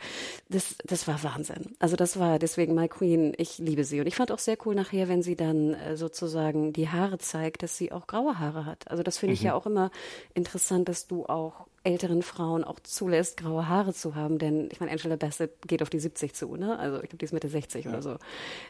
[0.49, 1.75] das, das war Wahnsinn.
[1.79, 3.99] Also das war deswegen My Queen, ich liebe sie.
[3.99, 7.63] Und ich fand auch sehr cool nachher, wenn sie dann äh, sozusagen die Haare zeigt,
[7.63, 8.89] dass sie auch graue Haare hat.
[8.89, 9.47] Also das finde ich mhm.
[9.47, 9.91] ja auch immer
[10.33, 14.91] interessant, dass du auch älteren Frauen auch zulässt, graue Haare zu haben, denn ich meine,
[14.91, 16.78] Angela Bassett geht auf die 70 zu, ne?
[16.80, 17.91] Also ich glaube, die ist Mitte 60 ja.
[17.91, 18.17] oder so.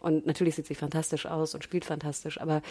[0.01, 2.61] Und natürlich sieht sie fantastisch aus und spielt fantastisch, aber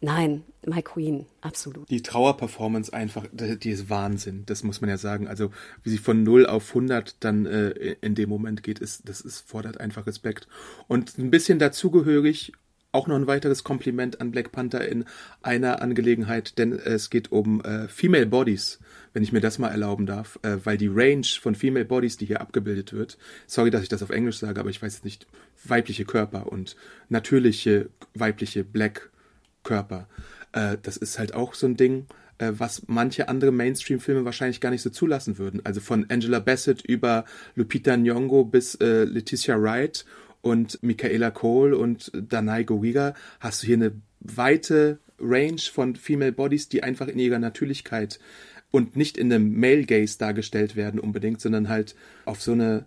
[0.00, 1.88] nein, My Queen, absolut.
[1.88, 5.28] Die Trauerperformance einfach, die ist Wahnsinn, das muss man ja sagen.
[5.28, 5.50] Also
[5.84, 9.48] wie sie von 0 auf 100 dann äh, in dem Moment geht, ist, das ist,
[9.48, 10.48] fordert einfach Respekt.
[10.88, 12.52] Und ein bisschen dazugehörig
[12.92, 15.06] auch noch ein weiteres Kompliment an Black Panther in
[15.40, 18.80] einer Angelegenheit, denn es geht um äh, Female Bodies
[19.12, 22.26] wenn ich mir das mal erlauben darf, äh, weil die Range von Female Bodies, die
[22.26, 25.26] hier abgebildet wird, sorry, dass ich das auf Englisch sage, aber ich weiß jetzt nicht,
[25.64, 26.76] weibliche Körper und
[27.08, 29.10] natürliche weibliche Black
[29.64, 30.08] Körper,
[30.52, 32.06] äh, das ist halt auch so ein Ding.
[32.38, 35.60] äh, was manche andere Mainstream-Filme wahrscheinlich gar nicht so zulassen würden.
[35.64, 40.04] Also von Angela Bassett über Lupita Nyong'o bis äh, Leticia Wright
[40.40, 46.68] und Michaela Cole und Danai Guriga hast du hier eine weite Range von Female Bodies,
[46.68, 48.18] die einfach in ihrer Natürlichkeit
[48.72, 52.86] und nicht in einem Male Gaze dargestellt werden unbedingt, sondern halt auf so eine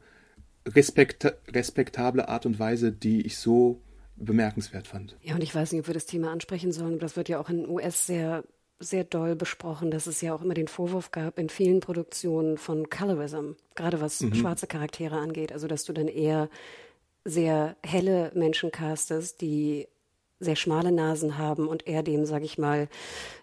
[0.68, 3.80] respekt respektable Art und Weise, die ich so
[4.18, 5.16] bemerkenswert fand.
[5.22, 7.50] Ja, und ich weiß nicht, ob wir das Thema ansprechen sollen, das wird ja auch
[7.50, 8.44] in den US sehr
[8.78, 12.90] sehr doll besprochen, dass es ja auch immer den Vorwurf gab in vielen Produktionen von
[12.90, 14.36] Colorism, gerade was mhm.
[14.36, 15.54] schwarze Charaktere angeht.
[15.54, 16.50] Also, dass du dann eher
[17.24, 19.88] sehr helle Menschen castest, die
[20.46, 22.88] sehr schmale Nasen haben und eher dem, sage ich mal,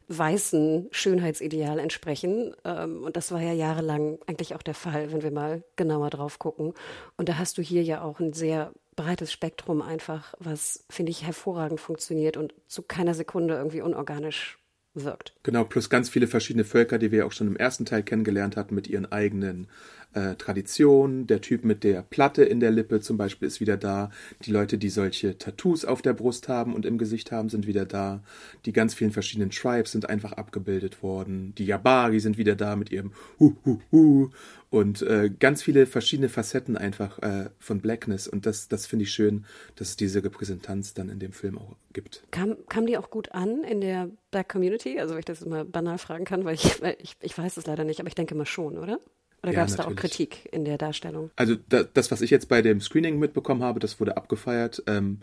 [0.09, 2.55] weißen Schönheitsideal entsprechen.
[2.65, 6.39] Ähm, und das war ja jahrelang eigentlich auch der Fall, wenn wir mal genauer drauf
[6.39, 6.73] gucken.
[7.17, 11.25] Und da hast du hier ja auch ein sehr breites Spektrum einfach, was, finde ich,
[11.25, 14.59] hervorragend funktioniert und zu keiner Sekunde irgendwie unorganisch
[14.95, 15.33] wirkt.
[15.43, 18.75] Genau, plus ganz viele verschiedene Völker, die wir auch schon im ersten Teil kennengelernt hatten,
[18.75, 19.69] mit ihren eigenen
[20.15, 21.27] äh, Traditionen.
[21.27, 24.11] Der Typ mit der Platte in der Lippe zum Beispiel ist wieder da.
[24.45, 27.87] Die Leute, die solche Tattoos auf der Brust haben und im Gesicht haben, sind wieder
[27.87, 28.23] da.
[28.67, 31.55] Die ganz vielen verschiedenen Tribes sind einfach abgebildet worden.
[31.57, 34.31] Die Yabari sind wieder da mit ihrem Hu Hu Hu
[34.73, 39.13] und äh, ganz viele verschiedene Facetten einfach äh, von Blackness und das, das finde ich
[39.13, 39.45] schön,
[39.77, 42.25] dass es diese Repräsentanz dann in dem Film auch gibt.
[42.31, 44.99] Kam, kam die auch gut an in der Black Community?
[44.99, 47.67] Also, wenn ich das immer banal fragen kann, weil ich, weil ich, ich weiß es
[47.67, 48.99] leider nicht, aber ich denke mal schon, oder?
[49.43, 51.31] Oder gab es da auch Kritik in der Darstellung?
[51.37, 54.85] Also da, das, was ich jetzt bei dem Screening mitbekommen habe, das wurde abgefeiert.
[54.87, 55.19] Ähm,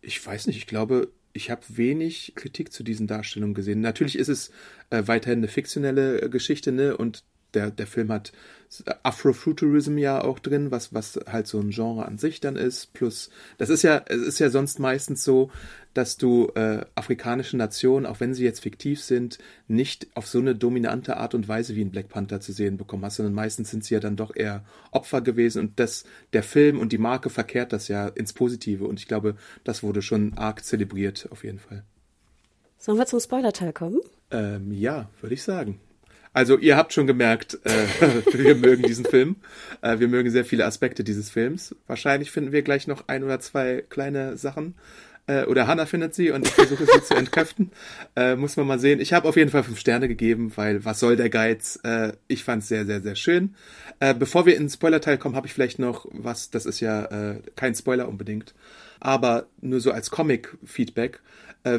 [0.00, 3.80] ich weiß nicht, ich glaube, ich habe wenig Kritik zu diesen Darstellungen gesehen.
[3.80, 4.52] Natürlich ist es
[4.88, 6.96] äh, weiterhin eine fiktionelle äh, Geschichte, ne?
[6.96, 7.24] Und
[7.56, 8.32] der, der Film hat
[9.02, 12.92] Afrofuturism ja auch drin, was, was halt so ein Genre an sich dann ist.
[12.92, 15.50] Plus, das ist ja, es ist ja sonst meistens so,
[15.94, 20.54] dass du äh, afrikanische Nationen, auch wenn sie jetzt fiktiv sind, nicht auf so eine
[20.54, 23.84] dominante Art und Weise wie in Black Panther zu sehen bekommen hast, sondern meistens sind
[23.84, 27.72] sie ja dann doch eher Opfer gewesen und das, der Film und die Marke verkehrt
[27.72, 31.84] das ja ins Positive und ich glaube, das wurde schon arg zelebriert, auf jeden Fall.
[32.78, 34.00] Sollen wir zum Spoiler-Teil kommen?
[34.30, 35.80] Ähm, ja, würde ich sagen.
[36.36, 37.86] Also ihr habt schon gemerkt, äh,
[38.34, 39.36] wir mögen diesen Film.
[39.80, 41.74] Äh, wir mögen sehr viele Aspekte dieses Films.
[41.86, 44.74] Wahrscheinlich finden wir gleich noch ein oder zwei kleine Sachen.
[45.26, 47.70] Äh, oder Hannah findet sie und ich versuche sie zu entkräften.
[48.16, 49.00] Äh, muss man mal sehen.
[49.00, 51.78] Ich habe auf jeden Fall fünf Sterne gegeben, weil was soll der Geiz?
[51.84, 53.54] Äh, ich fand es sehr, sehr, sehr schön.
[54.00, 57.36] Äh, bevor wir in den Spoiler-Teil kommen, habe ich vielleicht noch was, das ist ja
[57.56, 58.54] kein Spoiler unbedingt,
[59.00, 61.20] aber nur so als Comic-Feedback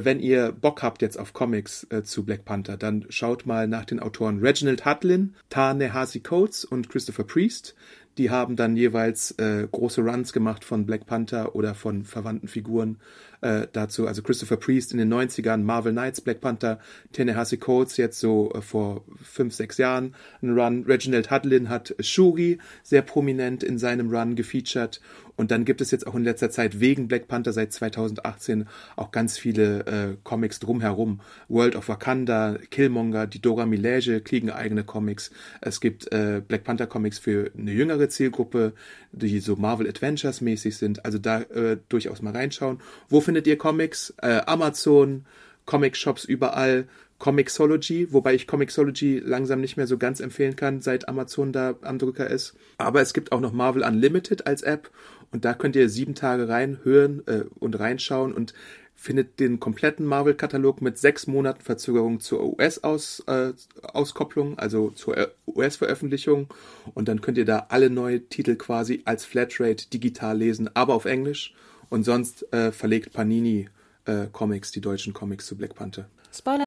[0.04, 3.86] wenn ihr Bock habt jetzt auf Comics äh, zu Black Panther, dann schaut mal nach
[3.86, 7.76] den Autoren Reginald Hudlin, Ta-Nehisi Coates und Christopher Priest.
[8.18, 12.98] Die haben dann jeweils äh, große Runs gemacht von Black Panther oder von verwandten Figuren
[13.42, 14.08] äh, dazu.
[14.08, 16.80] Also Christopher Priest in den 90ern, Marvel Knights, Black Panther,
[17.14, 20.84] Tennessee Coates jetzt so äh, vor fünf, sechs Jahren ein Run.
[20.88, 25.00] Reginald Hudlin hat Shuri sehr prominent in seinem Run gefeatured
[25.38, 29.12] und dann gibt es jetzt auch in letzter Zeit wegen Black Panther seit 2018 auch
[29.12, 31.22] ganz viele äh, Comics drumherum.
[31.48, 35.32] World of Wakanda, Killmonger, die Dora Milaje kriegen eigene Comics.
[35.62, 38.74] Es gibt äh, Black Panther Comics für eine jüngere Zielgruppe,
[39.12, 41.06] die so Marvel Adventures mäßig sind.
[41.06, 42.80] Also da äh, durchaus mal reinschauen.
[43.08, 44.14] Wo findet ihr Comics?
[44.22, 45.26] Äh, Amazon,
[45.66, 46.88] Comic-Shops überall.
[47.20, 51.98] Comixology, wobei ich Comixology langsam nicht mehr so ganz empfehlen kann, seit Amazon da am
[51.98, 52.56] Drücker ist.
[52.78, 54.92] Aber es gibt auch noch Marvel Unlimited als App
[55.32, 58.54] und da könnt ihr sieben Tage reinhören äh, und reinschauen und
[58.98, 66.48] findet den kompletten Marvel-Katalog mit sechs Monaten Verzögerung zur US-Auskopplung, -Aus, äh, also zur US-Veröffentlichung.
[66.96, 71.06] Und dann könnt ihr da alle neue Titel quasi als Flatrate digital lesen, aber auf
[71.06, 71.54] Englisch.
[71.90, 73.70] Und sonst äh, verlegt Panini
[74.06, 76.10] äh, Comics, die deutschen Comics zu Black Panther.
[76.34, 76.67] Spoiler.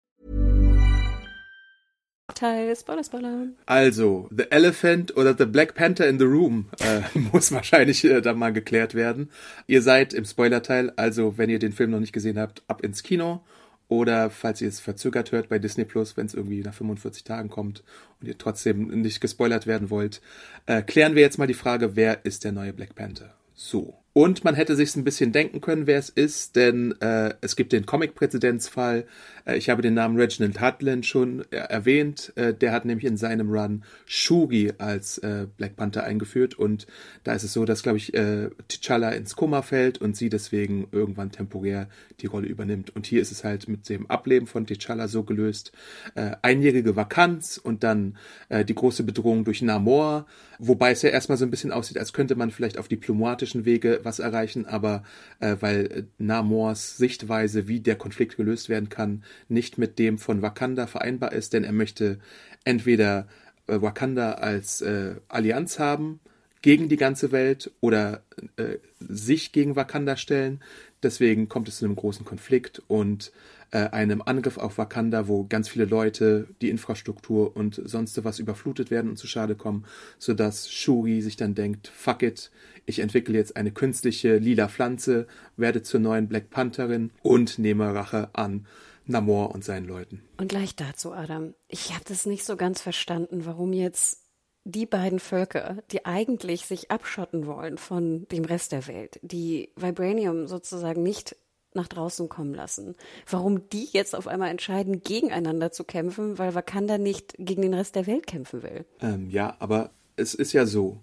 [2.33, 2.75] Teil.
[2.75, 3.47] Spoiler, Spoiler.
[3.65, 8.37] Also, The Elephant oder The Black Panther in the Room äh, muss wahrscheinlich äh, dann
[8.37, 9.29] mal geklärt werden.
[9.67, 13.03] Ihr seid im Spoiler-Teil, also wenn ihr den Film noch nicht gesehen habt, ab ins
[13.03, 13.41] Kino.
[13.87, 17.49] Oder falls ihr es verzögert hört bei Disney Plus, wenn es irgendwie nach 45 Tagen
[17.49, 17.83] kommt
[18.21, 20.21] und ihr trotzdem nicht gespoilert werden wollt,
[20.65, 23.33] äh, klären wir jetzt mal die Frage, wer ist der neue Black Panther?
[23.53, 24.00] So.
[24.13, 27.71] Und man hätte sich ein bisschen denken können, wer es ist, denn äh, es gibt
[27.71, 29.05] den Comic-Präzedenzfall.
[29.45, 32.33] Äh, ich habe den Namen Reginald Hudlin schon äh, erwähnt.
[32.35, 36.59] Äh, der hat nämlich in seinem Run Shuri als äh, Black Panther eingeführt.
[36.59, 36.87] Und
[37.23, 40.89] da ist es so, dass, glaube ich, äh, T'Challa ins Koma fällt und sie deswegen
[40.91, 41.87] irgendwann temporär
[42.19, 42.93] die Rolle übernimmt.
[42.93, 45.71] Und hier ist es halt mit dem Ableben von T'Challa so gelöst.
[46.15, 48.17] Äh, einjährige Vakanz und dann
[48.49, 50.25] äh, die große Bedrohung durch Namor.
[50.59, 54.00] Wobei es ja erstmal so ein bisschen aussieht, als könnte man vielleicht auf diplomatischen Wege
[54.05, 55.03] was erreichen, aber
[55.39, 60.87] äh, weil Namors Sichtweise, wie der Konflikt gelöst werden kann, nicht mit dem von Wakanda
[60.87, 62.19] vereinbar ist, denn er möchte
[62.63, 63.27] entweder
[63.67, 66.19] äh, Wakanda als äh, Allianz haben
[66.61, 68.21] gegen die ganze Welt oder
[68.57, 70.61] äh, sich gegen Wakanda stellen.
[71.03, 73.31] Deswegen kommt es zu einem großen Konflikt und
[73.71, 78.91] äh, einem Angriff auf Wakanda, wo ganz viele Leute, die Infrastruktur und sonst was überflutet
[78.91, 79.85] werden und zu Schade kommen,
[80.19, 82.51] sodass Shuri sich dann denkt, fuck it,
[82.85, 85.27] ich entwickle jetzt eine künstliche lila Pflanze,
[85.57, 88.67] werde zur neuen Black Pantherin und nehme Rache an
[89.05, 90.21] Namor und seinen Leuten.
[90.37, 91.53] Und gleich dazu, Adam.
[91.67, 94.21] Ich habe das nicht so ganz verstanden, warum jetzt
[94.63, 100.47] die beiden Völker, die eigentlich sich abschotten wollen von dem Rest der Welt, die Vibranium
[100.47, 101.35] sozusagen nicht
[101.73, 102.95] nach draußen kommen lassen.
[103.29, 107.95] Warum die jetzt auf einmal entscheiden, gegeneinander zu kämpfen, weil Wakanda nicht gegen den Rest
[107.95, 108.85] der Welt kämpfen will.
[108.99, 110.99] Ähm, ja, aber es ist ja so.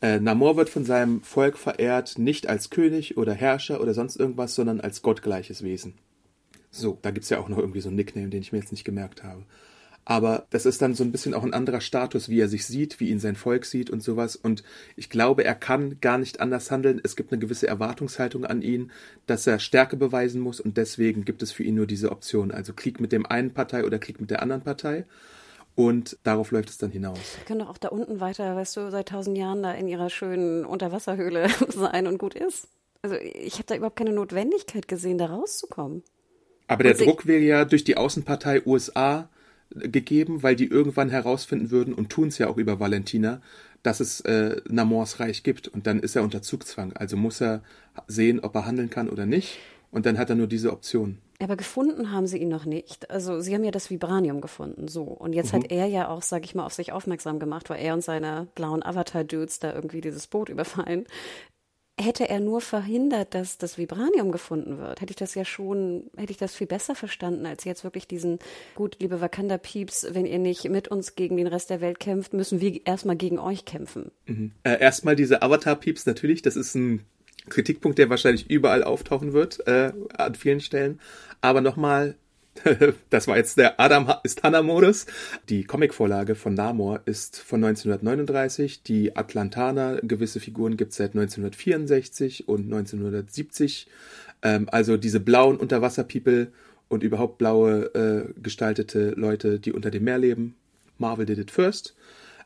[0.00, 4.54] Äh, Namor wird von seinem Volk verehrt, nicht als König oder Herrscher oder sonst irgendwas,
[4.54, 5.94] sondern als gottgleiches Wesen.
[6.70, 8.84] So, da gibt's ja auch noch irgendwie so einen Nickname, den ich mir jetzt nicht
[8.84, 9.44] gemerkt habe.
[10.08, 13.00] Aber das ist dann so ein bisschen auch ein anderer Status, wie er sich sieht,
[13.00, 14.36] wie ihn sein Volk sieht und sowas.
[14.36, 14.62] Und
[14.94, 17.00] ich glaube, er kann gar nicht anders handeln.
[17.02, 18.92] Es gibt eine gewisse Erwartungshaltung an ihn,
[19.26, 22.52] dass er Stärke beweisen muss und deswegen gibt es für ihn nur diese Option.
[22.52, 25.06] Also Krieg mit dem einen Partei oder Krieg mit der anderen Partei.
[25.74, 27.18] Und darauf läuft es dann hinaus.
[27.38, 30.08] Wir können doch auch da unten weiter, weißt du, seit tausend Jahren da in ihrer
[30.08, 32.68] schönen Unterwasserhöhle sein und gut ist.
[33.02, 36.04] Also ich habe da überhaupt keine Notwendigkeit gesehen, da rauszukommen.
[36.68, 39.28] Aber der Druck wäre ja durch die Außenpartei USA
[39.70, 43.40] gegeben, weil die irgendwann herausfinden würden und tun es ja auch über Valentina,
[43.82, 46.92] dass es äh, Namors Reich gibt und dann ist er unter Zugzwang.
[46.94, 47.62] Also muss er
[48.06, 49.58] sehen, ob er handeln kann oder nicht
[49.90, 51.18] und dann hat er nur diese Option.
[51.38, 53.10] Aber gefunden haben sie ihn noch nicht.
[53.10, 55.02] Also sie haben ja das Vibranium gefunden, so.
[55.02, 55.58] Und jetzt mhm.
[55.58, 58.48] hat er ja auch, sag ich mal, auf sich aufmerksam gemacht, weil er und seine
[58.54, 61.04] blauen Avatar-Dudes da irgendwie dieses Boot überfallen
[61.98, 66.30] hätte er nur verhindert, dass das Vibranium gefunden wird, hätte ich das ja schon, hätte
[66.30, 68.38] ich das viel besser verstanden, als jetzt wirklich diesen,
[68.74, 72.60] gut, liebe Wakanda-Pieps, wenn ihr nicht mit uns gegen den Rest der Welt kämpft, müssen
[72.60, 74.10] wir erstmal gegen euch kämpfen.
[74.26, 74.52] Mhm.
[74.62, 77.02] Äh, erstmal diese Avatar-Pieps natürlich, das ist ein
[77.48, 81.00] Kritikpunkt, der wahrscheinlich überall auftauchen wird, äh, an vielen Stellen.
[81.40, 82.16] Aber nochmal,
[83.10, 85.06] das war jetzt der Adam ist Hannah-Modus.
[85.48, 88.82] Die Comicvorlage von Namor ist von 1939.
[88.82, 93.88] Die Atlantaner, gewisse Figuren gibt es seit 1964 und 1970.
[94.42, 96.52] Ähm, also diese blauen Unterwasser-People
[96.88, 100.54] und überhaupt blaue äh, gestaltete Leute, die unter dem Meer leben.
[100.98, 101.94] Marvel did it first.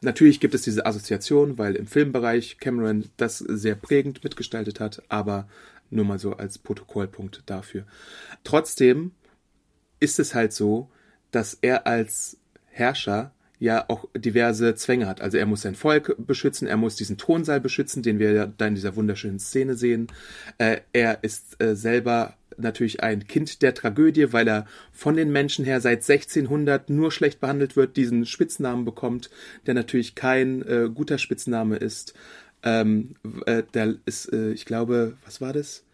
[0.03, 5.47] Natürlich gibt es diese Assoziation, weil im Filmbereich Cameron das sehr prägend mitgestaltet hat, aber
[5.91, 7.85] nur mal so als Protokollpunkt dafür.
[8.45, 9.13] Trotzdem
[10.01, 10.89] ist es halt so,
[11.31, 15.21] dass er als Herrscher ja auch diverse Zwänge hat.
[15.21, 18.67] Also er muss sein Volk beschützen, er muss diesen Thronsaal beschützen, den wir ja da
[18.67, 20.09] in dieser wunderschönen Szene sehen.
[20.59, 25.65] Äh, er ist äh, selber natürlich ein Kind der Tragödie, weil er von den Menschen
[25.65, 29.31] her seit 1600 nur schlecht behandelt wird, diesen Spitznamen bekommt,
[29.67, 32.15] der natürlich kein äh, guter Spitzname ist.
[32.63, 33.15] Ähm,
[33.47, 35.85] äh, der ist, äh, ich glaube, was war das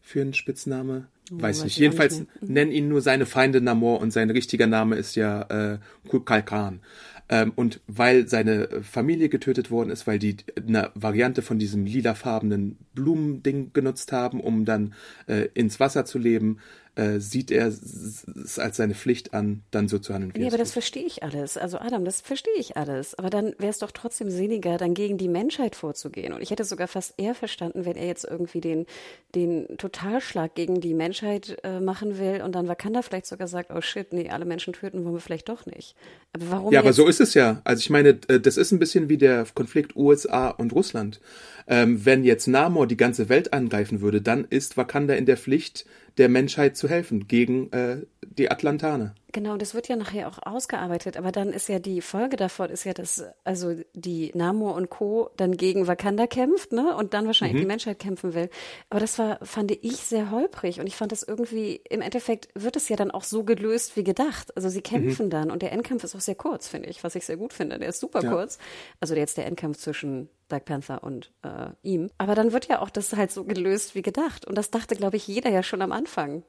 [0.00, 1.06] für ein Spitzname?
[1.30, 1.76] Weiß nicht.
[1.76, 2.52] Jedenfalls nicht mhm.
[2.52, 6.80] nennen ihn nur seine Feinde Namor und sein richtiger Name ist ja äh, Kulkalkan.
[7.28, 12.78] Ähm, und weil seine Familie getötet worden ist, weil die eine Variante von diesem lilafarbenen
[12.94, 14.94] Blumending genutzt haben, um dann
[15.26, 16.58] äh, ins Wasser zu leben,
[16.96, 20.32] äh, sieht er es als seine Pflicht an, dann so zu handeln.
[20.34, 21.56] Wie ja, aber das verstehe ich alles.
[21.56, 23.14] Also Adam, das verstehe ich alles.
[23.14, 26.32] Aber dann wäre es doch trotzdem sinniger, dann gegen die Menschheit vorzugehen.
[26.32, 28.86] Und ich hätte sogar fast eher verstanden, wenn er jetzt irgendwie den,
[29.34, 33.80] den Totalschlag gegen die Menschheit äh, machen will und dann Wakanda vielleicht sogar sagt, oh
[33.82, 35.94] shit, nee, alle Menschen töten wollen wir vielleicht doch nicht.
[36.32, 36.72] Aber warum?
[36.72, 37.60] Ja, aber so ist es ja.
[37.64, 41.20] Also ich meine, äh, das ist ein bisschen wie der Konflikt USA und Russland.
[41.68, 45.84] Ähm, wenn jetzt Namor die ganze Welt angreifen würde, dann ist Wakanda in der Pflicht,
[46.18, 49.14] der Menschheit zu helfen gegen äh, die Atlantaner.
[49.36, 52.84] Genau, das wird ja nachher auch ausgearbeitet, aber dann ist ja die Folge davon ist
[52.84, 55.28] ja, dass also die Namor und Co.
[55.36, 56.96] dann gegen Wakanda kämpft, ne?
[56.96, 57.60] Und dann wahrscheinlich mhm.
[57.60, 58.48] die Menschheit kämpfen will.
[58.88, 62.76] Aber das war, fand ich, sehr holprig und ich fand das irgendwie, im Endeffekt wird
[62.76, 64.56] es ja dann auch so gelöst wie gedacht.
[64.56, 65.30] Also sie kämpfen mhm.
[65.30, 67.78] dann und der Endkampf ist auch sehr kurz, finde ich, was ich sehr gut finde.
[67.78, 68.30] Der ist super ja.
[68.30, 68.58] kurz.
[69.00, 72.08] Also jetzt der Endkampf zwischen Black Panther und äh, ihm.
[72.16, 74.46] Aber dann wird ja auch das halt so gelöst wie gedacht.
[74.46, 76.42] Und das dachte, glaube ich, jeder ja schon am Anfang.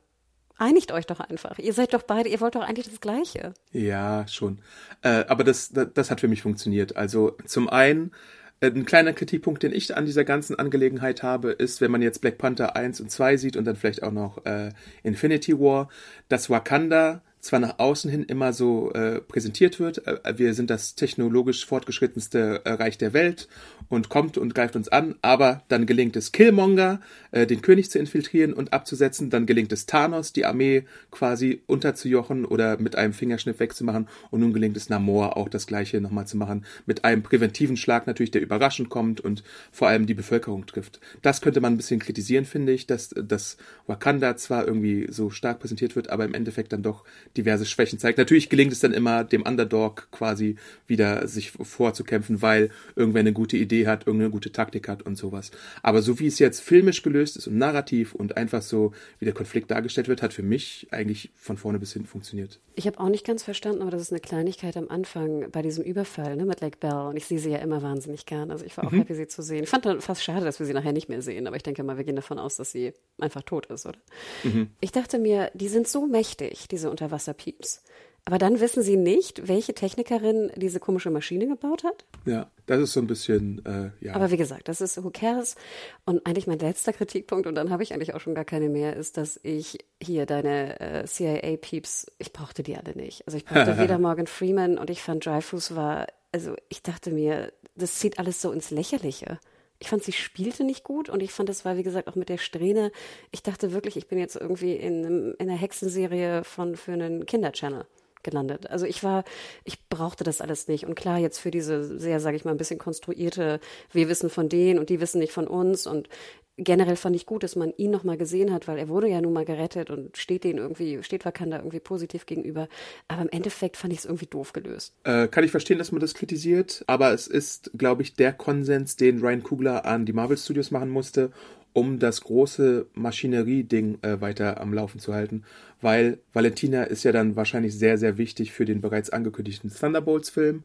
[0.58, 1.60] Einigt euch doch einfach.
[1.60, 3.54] Ihr seid doch beide, ihr wollt doch eigentlich das Gleiche.
[3.72, 4.60] Ja, schon.
[5.04, 6.96] Äh, aber das, das, das hat für mich funktioniert.
[6.96, 8.12] Also zum einen,
[8.60, 12.22] äh, ein kleiner Kritikpunkt, den ich an dieser ganzen Angelegenheit habe, ist, wenn man jetzt
[12.22, 14.72] Black Panther 1 und 2 sieht und dann vielleicht auch noch äh,
[15.04, 15.90] Infinity War,
[16.28, 20.96] dass Wakanda zwar nach außen hin immer so äh, präsentiert wird, äh, wir sind das
[20.96, 23.48] technologisch fortgeschrittenste äh, Reich der Welt
[23.90, 27.00] und kommt und greift uns an, aber dann gelingt es Killmonger,
[27.32, 32.46] äh, den König zu infiltrieren und abzusetzen, dann gelingt es Thanos, die Armee quasi unterzujochen
[32.46, 36.38] oder mit einem Fingerschnipp wegzumachen und nun gelingt es Namor auch das gleiche nochmal zu
[36.38, 41.00] machen, mit einem präventiven Schlag natürlich, der überraschend kommt und vor allem die Bevölkerung trifft.
[41.22, 45.60] Das könnte man ein bisschen kritisieren, finde ich, dass, dass Wakanda zwar irgendwie so stark
[45.60, 47.04] präsentiert wird, aber im Endeffekt dann doch
[47.36, 48.18] diverse Schwächen zeigt.
[48.18, 50.56] Natürlich gelingt es dann immer, dem Underdog quasi
[50.88, 55.52] wieder sich vorzukämpfen, weil irgendwer eine gute Idee hat, irgendeine gute Taktik hat und sowas.
[55.84, 59.34] Aber so wie es jetzt filmisch gelöst ist und narrativ und einfach so, wie der
[59.34, 62.60] Konflikt dargestellt wird, hat für mich eigentlich von vorne bis hinten funktioniert.
[62.76, 65.84] Ich habe auch nicht ganz verstanden, aber das ist eine Kleinigkeit am Anfang bei diesem
[65.84, 67.08] Überfall ne, mit Lake Bell.
[67.10, 68.52] Und ich sehe sie ja immer wahnsinnig gern.
[68.52, 69.00] Also ich war auch mhm.
[69.00, 69.64] happy, sie zu sehen.
[69.64, 71.48] Ich fand dann fast schade, dass wir sie nachher nicht mehr sehen.
[71.48, 73.98] Aber ich denke mal, wir gehen davon aus, dass sie einfach tot ist, oder?
[74.44, 74.70] Mhm.
[74.80, 77.82] Ich dachte mir, die sind so mächtig, diese Unterwasser Wasserpieps.
[78.26, 82.04] Aber dann wissen Sie nicht, welche Technikerin diese komische Maschine gebaut hat?
[82.26, 84.16] Ja, das ist so ein bisschen, äh, ja.
[84.16, 85.56] Aber wie gesagt, das ist Who cares?
[86.04, 88.98] Und eigentlich mein letzter Kritikpunkt, und dann habe ich eigentlich auch schon gar keine mehr,
[88.98, 93.26] ist, dass ich hier deine äh, CIA-Peeps, ich brauchte die alle nicht.
[93.26, 97.54] Also ich brauchte weder Morgan Freeman und ich fand Dreyfus war, also ich dachte mir,
[97.76, 99.40] das zieht alles so ins Lächerliche
[99.80, 102.30] ich fand, sie spielte nicht gut und ich fand, das war, wie gesagt, auch mit
[102.30, 102.92] der Strähne.
[103.32, 107.86] Ich dachte wirklich, ich bin jetzt irgendwie in, in einer Hexenserie von, für einen Kinderchannel
[108.28, 108.70] gelandet.
[108.70, 109.24] Also ich war,
[109.64, 110.86] ich brauchte das alles nicht.
[110.86, 113.60] Und klar, jetzt für diese sehr, sage ich mal, ein bisschen konstruierte,
[113.92, 115.88] wir wissen von denen und die wissen nicht von uns.
[115.88, 116.10] Und
[116.58, 119.32] generell fand ich gut, dass man ihn nochmal gesehen hat, weil er wurde ja nun
[119.32, 122.68] mal gerettet und steht den irgendwie, steht Wakanda irgendwie positiv gegenüber.
[123.08, 124.94] Aber im Endeffekt fand ich es irgendwie doof gelöst.
[125.04, 128.98] Äh, kann ich verstehen, dass man das kritisiert, aber es ist, glaube ich, der Konsens,
[128.98, 131.32] den Ryan Kugler an die Marvel Studios machen musste,
[131.74, 135.44] um das große Maschinerie-Ding äh, weiter am Laufen zu halten,
[135.82, 140.64] weil Valentina ist ja dann wahrscheinlich sehr, sehr wichtig für den bereits angekündigten Thunderbolts-Film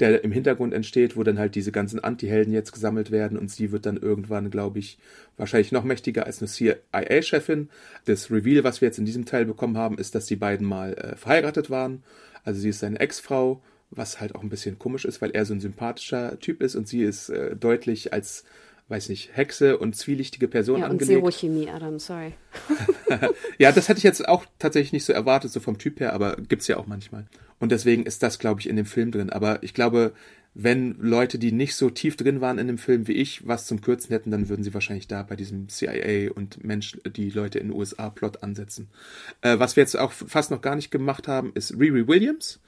[0.00, 3.72] der im Hintergrund entsteht, wo dann halt diese ganzen Anti-Helden jetzt gesammelt werden und sie
[3.72, 4.98] wird dann irgendwann, glaube ich,
[5.36, 7.68] wahrscheinlich noch mächtiger als eine CIA-Chefin.
[8.04, 10.94] Das Reveal, was wir jetzt in diesem Teil bekommen haben, ist, dass die beiden mal
[10.94, 12.02] äh, verheiratet waren.
[12.44, 15.54] Also sie ist seine Ex-Frau, was halt auch ein bisschen komisch ist, weil er so
[15.54, 18.44] ein sympathischer Typ ist und sie ist äh, deutlich als
[18.92, 21.24] weiß nicht, Hexe und zwielichtige Person ja, angelegt.
[21.24, 22.34] Und Zero Chemie, Adam, sorry.
[23.58, 26.36] ja, das hätte ich jetzt auch tatsächlich nicht so erwartet, so vom Typ her, aber
[26.36, 27.26] gibt's ja auch manchmal.
[27.58, 29.30] Und deswegen ist das, glaube ich, in dem Film drin.
[29.30, 30.12] Aber ich glaube,
[30.52, 33.80] wenn Leute, die nicht so tief drin waren in dem Film wie ich, was zum
[33.80, 37.68] Kürzen hätten, dann würden sie wahrscheinlich da bei diesem CIA und Menschen, die Leute in
[37.68, 38.90] den USA Plot ansetzen.
[39.40, 42.60] Äh, was wir jetzt auch fast noch gar nicht gemacht haben, ist Riri Williams.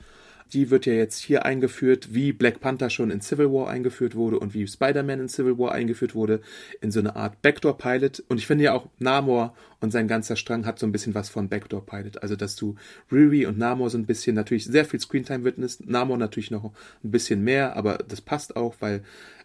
[0.55, 4.39] Die wird ja jetzt hier eingeführt, wie Black Panther schon in Civil War eingeführt wurde
[4.39, 6.41] und wie Spider-Man in Civil War eingeführt wurde,
[6.81, 8.23] in so eine Art Backdoor-Pilot.
[8.29, 11.29] Und ich finde ja auch Namor und sein ganzer Strang hat so ein bisschen was
[11.29, 12.23] von Backdoor-Pilot.
[12.23, 12.77] Also, dass du
[13.13, 17.11] Riri und Namor so ein bisschen natürlich sehr viel Screentime widmest, Namor natürlich noch ein
[17.11, 19.03] bisschen mehr, aber das passt auch, weil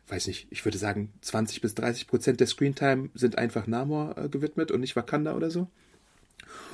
[0.10, 4.30] weiß nicht, ich würde sagen, 20 bis 30 Prozent der Screentime sind einfach Namor äh,
[4.30, 5.68] gewidmet und nicht Wakanda oder so.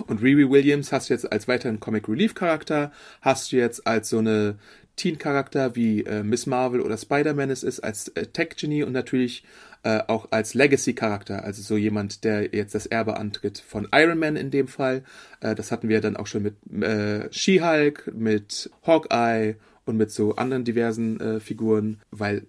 [0.07, 2.91] Und Riri Williams hast du jetzt als weiteren Comic Relief Charakter,
[3.21, 4.57] hast du jetzt als so eine
[4.95, 9.43] Teen-Charakter wie äh, Miss Marvel oder Spider-Man es ist, als äh, Tech-Genie und natürlich
[9.83, 14.35] äh, auch als Legacy-Charakter, also so jemand, der jetzt das Erbe antritt von Iron Man
[14.35, 15.03] in dem Fall.
[15.41, 19.55] Äh, das hatten wir dann auch schon mit äh, She-Hulk, mit Hawkeye
[19.85, 22.47] und mit so anderen diversen äh, Figuren, weil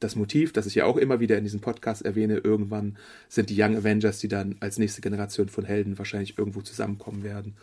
[0.00, 2.96] das Motiv, das ich ja auch immer wieder in diesem Podcast erwähne, irgendwann
[3.28, 7.56] sind die Young Avengers, die dann als nächste Generation von Helden wahrscheinlich irgendwo zusammenkommen werden.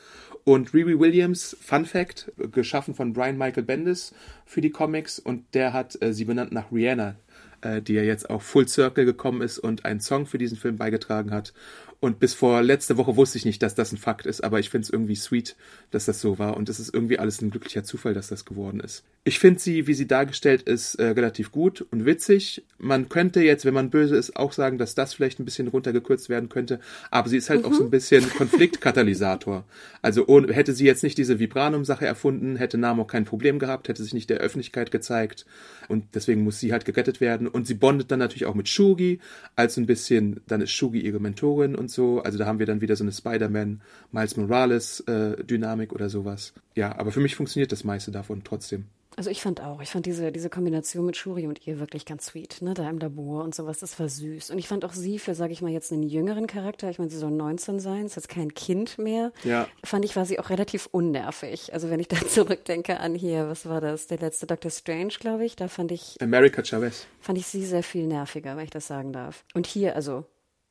[0.43, 4.13] Und Riri Williams, Fun Fact, geschaffen von Brian Michael Bendis
[4.45, 7.15] für die Comics und der hat äh, sie benannt nach Rihanna,
[7.61, 10.77] äh, die ja jetzt auch Full Circle gekommen ist und einen Song für diesen Film
[10.77, 11.53] beigetragen hat.
[11.99, 14.69] Und bis vor letzte Woche wusste ich nicht, dass das ein Fakt ist, aber ich
[14.69, 15.55] finde es irgendwie sweet,
[15.91, 16.57] dass das so war.
[16.57, 19.03] Und es ist irgendwie alles ein glücklicher Zufall, dass das geworden ist.
[19.23, 22.63] Ich finde sie, wie sie dargestellt ist, äh, relativ gut und witzig.
[22.77, 26.29] Man könnte jetzt, wenn man böse ist, auch sagen, dass das vielleicht ein bisschen runtergekürzt
[26.29, 26.79] werden könnte.
[27.09, 27.65] Aber sie ist halt mhm.
[27.65, 29.65] auch so ein bisschen Konfliktkatalysator.
[30.03, 34.03] Also ohne, hätte sie jetzt nicht diese Vibranum-Sache erfunden, hätte Namo kein Problem gehabt, hätte
[34.03, 35.47] sich nicht der Öffentlichkeit gezeigt.
[35.87, 37.47] Und deswegen muss sie halt gerettet werden.
[37.47, 39.19] Und sie bondet dann natürlich auch mit Shugi,
[39.55, 42.21] als ein bisschen, dann ist Shugi ihre Mentorin und so.
[42.21, 43.81] Also da haben wir dann wieder so eine Spider-Man,
[44.11, 46.53] Miles Morales äh, Dynamik oder sowas.
[46.75, 48.85] Ja, aber für mich funktioniert das meiste davon trotzdem.
[49.17, 52.25] Also ich fand auch, ich fand diese, diese Kombination mit Shuri und ihr wirklich ganz
[52.25, 54.51] sweet, ne, da im Labor und sowas, das war süß.
[54.51, 57.09] Und ich fand auch sie für, sage ich mal, jetzt einen jüngeren Charakter, ich meine,
[57.09, 59.67] sie soll 19 sein, ist jetzt kein Kind mehr, ja.
[59.83, 61.73] fand ich, war sie auch relativ unnervig.
[61.73, 65.45] Also wenn ich da zurückdenke an hier, was war das, der letzte Doctor Strange, glaube
[65.45, 66.17] ich, da fand ich...
[66.21, 67.07] America Chavez.
[67.21, 69.45] Fand ich sie sehr viel nerviger, wenn ich das sagen darf.
[69.53, 70.25] Und hier, also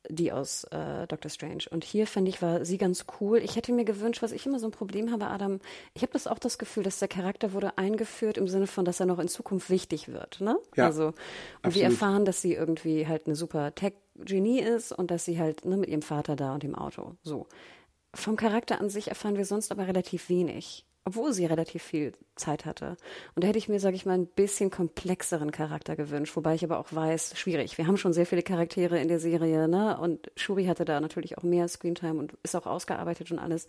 [0.09, 1.65] die aus äh, Doctor Strange.
[1.69, 3.39] Und hier, finde ich, war sie ganz cool.
[3.39, 5.59] Ich hätte mir gewünscht, was ich immer so ein Problem habe, Adam,
[5.93, 8.99] ich habe das auch das Gefühl, dass der Charakter wurde eingeführt im Sinne von, dass
[8.99, 10.41] er noch in Zukunft wichtig wird.
[10.41, 10.57] Ne?
[10.75, 11.15] Ja, also, und
[11.61, 11.75] absolut.
[11.75, 15.77] wir erfahren, dass sie irgendwie halt eine super Tech-Genie ist und dass sie halt ne,
[15.77, 17.15] mit ihrem Vater da und dem Auto.
[17.23, 17.47] So.
[18.13, 22.65] Vom Charakter an sich erfahren wir sonst aber relativ wenig obwohl sie relativ viel Zeit
[22.65, 22.97] hatte.
[23.35, 26.63] Und da hätte ich mir, sage ich mal, ein bisschen komplexeren Charakter gewünscht, wobei ich
[26.63, 27.77] aber auch weiß, schwierig.
[27.77, 29.97] Wir haben schon sehr viele Charaktere in der Serie, ne?
[29.99, 33.67] Und Shuri hatte da natürlich auch mehr Screentime und ist auch ausgearbeitet und alles.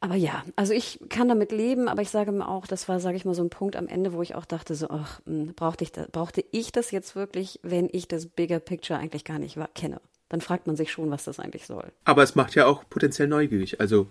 [0.00, 3.16] Aber ja, also ich kann damit leben, aber ich sage mir auch, das war, sage
[3.16, 5.84] ich mal, so ein Punkt am Ende, wo ich auch dachte, so, ach, hm, brauchte
[5.84, 9.58] ich das, brauchte ich das jetzt wirklich, wenn ich das Bigger Picture eigentlich gar nicht
[9.74, 10.00] kenne?
[10.28, 11.90] Dann fragt man sich schon, was das eigentlich soll.
[12.04, 13.80] Aber es macht ja auch potenziell neugierig.
[13.80, 14.06] Also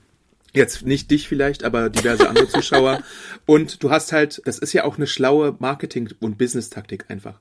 [0.53, 3.03] Jetzt nicht dich vielleicht, aber diverse andere Zuschauer.
[3.45, 7.39] Und du hast halt, das ist ja auch eine schlaue Marketing- und Business-Taktik einfach.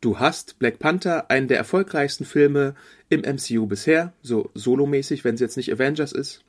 [0.00, 2.74] Du hast Black Panther, einen der erfolgreichsten Filme
[3.08, 6.42] im MCU bisher, so solomäßig, wenn es jetzt nicht Avengers ist.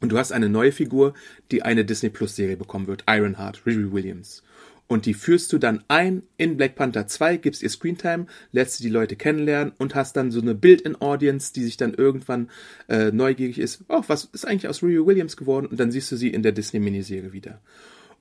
[0.00, 1.14] Und du hast eine neue Figur,
[1.50, 4.42] die eine Disney Plus Serie bekommen wird, Ironheart, Riri Williams
[4.86, 8.88] und die führst du dann ein in Black Panther 2, gibst ihr Screentime, lässt die
[8.88, 12.50] Leute kennenlernen und hast dann so eine Build-in-Audience, die sich dann irgendwann
[12.88, 15.66] äh, neugierig ist, oh, was ist eigentlich aus Riri Williams geworden?
[15.66, 17.60] Und dann siehst du sie in der Disney-Miniserie wieder.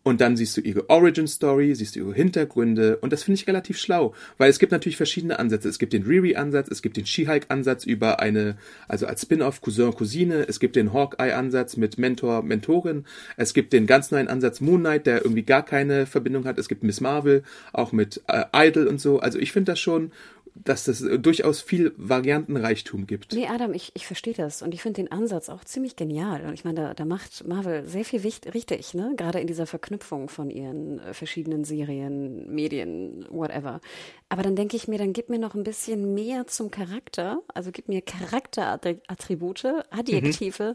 [0.03, 3.47] Und dann siehst du ihre Origin Story, siehst du ihre Hintergründe und das finde ich
[3.47, 5.69] relativ schlau, weil es gibt natürlich verschiedene Ansätze.
[5.69, 8.57] Es gibt den Riri-Ansatz, es gibt den She-Hulk-Ansatz über eine,
[8.89, 13.05] also als Spin-off Cousin, Cousine, es gibt den Hawkeye-Ansatz mit Mentor, Mentorin,
[13.37, 16.67] es gibt den ganz neuen Ansatz Moon Knight, der irgendwie gar keine Verbindung hat, es
[16.67, 19.19] gibt Miss Marvel, auch mit äh, Idol und so.
[19.19, 20.11] Also ich finde das schon
[20.55, 23.33] dass es durchaus viel Variantenreichtum gibt.
[23.33, 26.45] Nee, Adam, ich, ich verstehe das und ich finde den Ansatz auch ziemlich genial.
[26.45, 29.13] Und ich meine, da, da macht Marvel sehr viel wichtig, richtig, ne?
[29.17, 33.81] Gerade in dieser Verknüpfung von ihren äh, verschiedenen Serien, Medien, whatever.
[34.29, 37.71] Aber dann denke ich mir, dann gib mir noch ein bisschen mehr zum Charakter, also
[37.71, 40.73] gib mir Charakterattribute, Adjektive, mhm.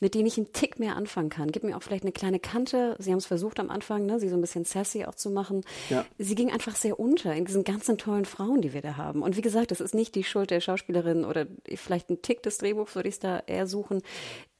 [0.00, 1.50] mit denen ich einen Tick mehr anfangen kann.
[1.50, 2.96] Gib mir auch vielleicht eine kleine Kante.
[2.98, 5.62] Sie haben es versucht am Anfang, ne, sie so ein bisschen sassy auch zu machen.
[5.88, 6.04] Ja.
[6.18, 9.17] Sie ging einfach sehr unter in diesen ganzen tollen Frauen, die wir da haben.
[9.22, 12.58] Und wie gesagt, das ist nicht die Schuld der Schauspielerin oder vielleicht ein Tick des
[12.58, 14.02] Drehbuchs, würde ich es da eher suchen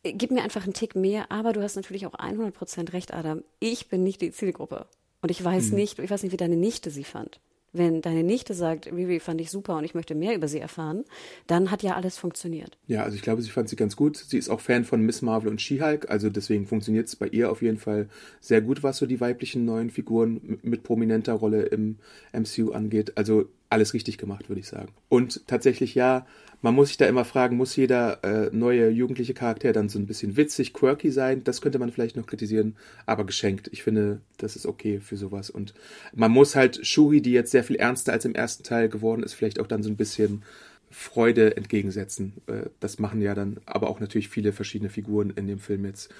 [0.04, 3.42] gib mir einfach einen Tick mehr, aber du hast natürlich auch 100% recht, Adam.
[3.60, 4.86] Ich bin nicht die Zielgruppe.
[5.20, 5.76] Und ich weiß mhm.
[5.76, 7.40] nicht, ich weiß nicht, wie deine Nichte sie fand
[7.72, 11.04] wenn deine Nichte sagt, Riri fand ich super und ich möchte mehr über sie erfahren,
[11.46, 12.78] dann hat ja alles funktioniert.
[12.86, 14.16] Ja, also ich glaube, sie fand sie ganz gut.
[14.16, 17.50] Sie ist auch Fan von Miss Marvel und She-Hulk, also deswegen funktioniert es bei ihr
[17.50, 18.08] auf jeden Fall
[18.40, 21.96] sehr gut, was so die weiblichen neuen Figuren mit prominenter Rolle im
[22.32, 23.12] MCU angeht.
[23.16, 24.92] Also alles richtig gemacht, würde ich sagen.
[25.08, 26.26] Und tatsächlich ja,
[26.60, 30.06] man muss sich da immer fragen, muss jeder äh, neue jugendliche Charakter dann so ein
[30.06, 31.44] bisschen witzig, quirky sein?
[31.44, 33.68] Das könnte man vielleicht noch kritisieren, aber geschenkt.
[33.72, 35.50] Ich finde, das ist okay für sowas.
[35.50, 35.74] Und
[36.14, 39.34] man muss halt Shuri, die jetzt sehr viel ernster als im ersten Teil geworden ist,
[39.34, 40.42] vielleicht auch dann so ein bisschen
[40.90, 42.34] Freude entgegensetzen.
[42.46, 46.12] Äh, das machen ja dann aber auch natürlich viele verschiedene Figuren in dem Film jetzt.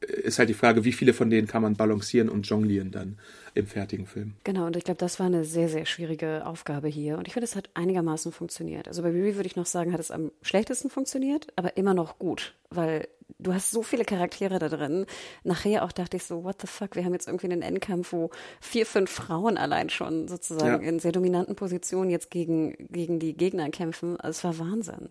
[0.00, 3.18] Ist halt die Frage, wie viele von denen kann man balancieren und jonglieren dann
[3.54, 4.34] im fertigen Film.
[4.44, 7.18] Genau, und ich glaube, das war eine sehr, sehr schwierige Aufgabe hier.
[7.18, 8.88] Und ich finde, es hat einigermaßen funktioniert.
[8.88, 12.18] Also bei Riri würde ich noch sagen, hat es am schlechtesten funktioniert, aber immer noch
[12.18, 13.06] gut, weil
[13.38, 15.06] du hast so viele Charaktere da drin.
[15.44, 18.30] Nachher auch dachte ich so, what the fuck, wir haben jetzt irgendwie einen Endkampf, wo
[18.60, 20.88] vier, fünf Frauen allein schon sozusagen ja.
[20.88, 24.18] in sehr dominanten Positionen jetzt gegen, gegen die Gegner kämpfen.
[24.18, 25.08] Also es war Wahnsinn.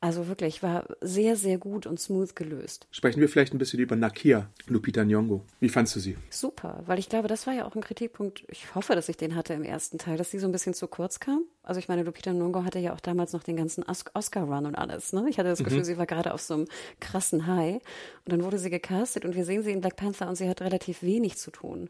[0.00, 2.86] Also wirklich, war sehr, sehr gut und smooth gelöst.
[2.92, 5.40] Sprechen wir vielleicht ein bisschen über Nakia, Lupita Nyong'o.
[5.58, 6.16] Wie fandst du sie?
[6.30, 9.34] Super, weil ich glaube, das war ja auch ein Kritikpunkt, ich hoffe, dass ich den
[9.34, 11.42] hatte im ersten Teil, dass sie so ein bisschen zu kurz kam.
[11.64, 15.12] Also ich meine, Lupita Nyong'o hatte ja auch damals noch den ganzen Oscar-Run und alles.
[15.12, 15.26] Ne?
[15.28, 15.84] Ich hatte das Gefühl, mhm.
[15.84, 16.66] sie war gerade auf so einem
[17.00, 17.82] krassen High.
[18.24, 20.62] Und dann wurde sie gecastet und wir sehen sie in Black Panther und sie hat
[20.62, 21.88] relativ wenig zu tun.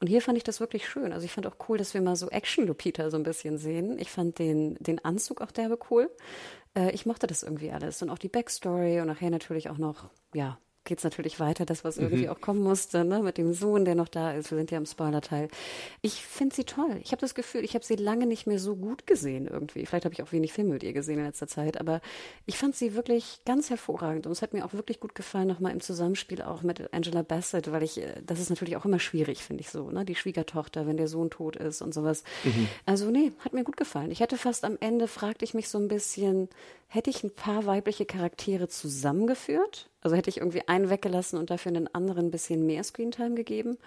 [0.00, 1.12] Und hier fand ich das wirklich schön.
[1.12, 3.98] Also ich fand auch cool, dass wir mal so Action-Lupita so ein bisschen sehen.
[3.98, 6.08] Ich fand den, den Anzug auch derbe cool.
[6.78, 8.02] Äh, ich mochte das irgendwie alles.
[8.02, 11.84] Und auch die Backstory und nachher natürlich auch noch, ja, geht es natürlich weiter, das,
[11.84, 12.30] was irgendwie mhm.
[12.30, 13.20] auch kommen musste, ne?
[13.22, 14.50] mit dem Sohn, der noch da ist.
[14.50, 15.48] Wir sind ja im Spoiler-Teil.
[16.00, 16.98] Ich finde sie toll.
[17.02, 19.84] Ich habe das Gefühl, ich habe sie lange nicht mehr so gut gesehen irgendwie.
[19.84, 22.00] Vielleicht habe ich auch wenig Filme mit ihr gesehen in letzter Zeit, aber
[22.46, 25.72] ich fand sie wirklich ganz hervorragend und es hat mir auch wirklich gut gefallen, nochmal
[25.72, 29.42] im Zusammenspiel auch mit Angela Bassett, weil ich, äh, das ist natürlich auch immer schwierig,
[29.42, 30.04] finde ich so, ne?
[30.04, 32.24] die Schwiegertochter, wenn der Sohn tot ist und sowas.
[32.44, 32.68] Mhm.
[32.86, 34.10] Also nee, hat mir gut gefallen.
[34.10, 36.48] Ich hätte fast am Ende, fragte ich mich so ein bisschen,
[36.88, 39.90] hätte ich ein paar weibliche Charaktere zusammengeführt?
[40.00, 43.78] Also hätte ich irgendwie einen weggelassen und dafür einen anderen ein bisschen mehr Screentime gegeben.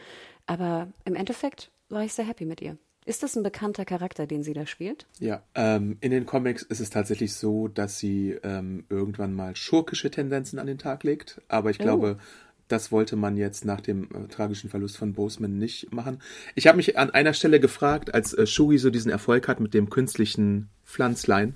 [0.45, 2.77] Aber im Endeffekt war ich sehr happy mit ihr.
[3.05, 5.07] Ist das ein bekannter Charakter, den sie da spielt?
[5.19, 10.11] Ja, ähm, in den Comics ist es tatsächlich so, dass sie ähm, irgendwann mal schurkische
[10.11, 11.41] Tendenzen an den Tag legt.
[11.47, 11.83] Aber ich oh.
[11.83, 12.17] glaube,
[12.67, 16.21] das wollte man jetzt nach dem äh, tragischen Verlust von Boseman nicht machen.
[16.53, 19.73] Ich habe mich an einer Stelle gefragt, als äh, Shuri so diesen Erfolg hat mit
[19.73, 21.55] dem künstlichen Pflanzlein,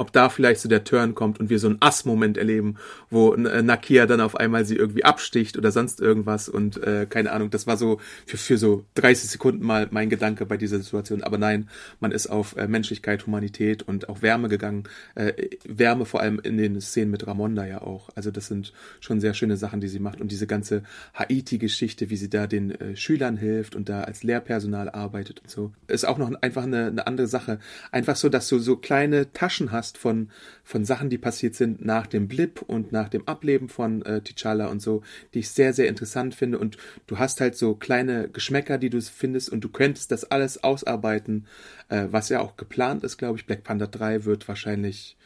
[0.00, 2.76] ob da vielleicht so der Turn kommt und wir so einen Ass-Moment erleben,
[3.10, 7.32] wo äh, Nakia dann auf einmal sie irgendwie absticht oder sonst irgendwas und äh, keine
[7.32, 11.22] Ahnung, das war so für, für so 30 Sekunden mal mein Gedanke bei dieser Situation.
[11.22, 11.68] Aber nein,
[12.00, 14.84] man ist auf äh, Menschlichkeit, Humanität und auch Wärme gegangen.
[15.16, 15.32] Äh,
[15.68, 18.08] Wärme vor allem in den Szenen mit Ramonda ja auch.
[18.14, 20.82] Also das sind schon sehr schöne Sachen, die sie macht und diese ganze
[21.12, 25.72] Haiti-Geschichte, wie sie da den äh, Schülern hilft und da als Lehrpersonal arbeitet und so,
[25.88, 27.58] ist auch noch einfach eine, eine andere Sache.
[27.92, 30.30] Einfach so, dass du so kleine Taschen hast, hast von,
[30.62, 34.66] von Sachen, die passiert sind nach dem Blip und nach dem Ableben von äh, T'Challa
[34.66, 35.02] und so,
[35.34, 36.58] die ich sehr, sehr interessant finde.
[36.58, 36.76] Und
[37.06, 41.46] du hast halt so kleine Geschmäcker, die du findest und du könntest das alles ausarbeiten,
[41.88, 43.46] äh, was ja auch geplant ist, glaube ich.
[43.46, 45.16] Black Panther 3 wird wahrscheinlich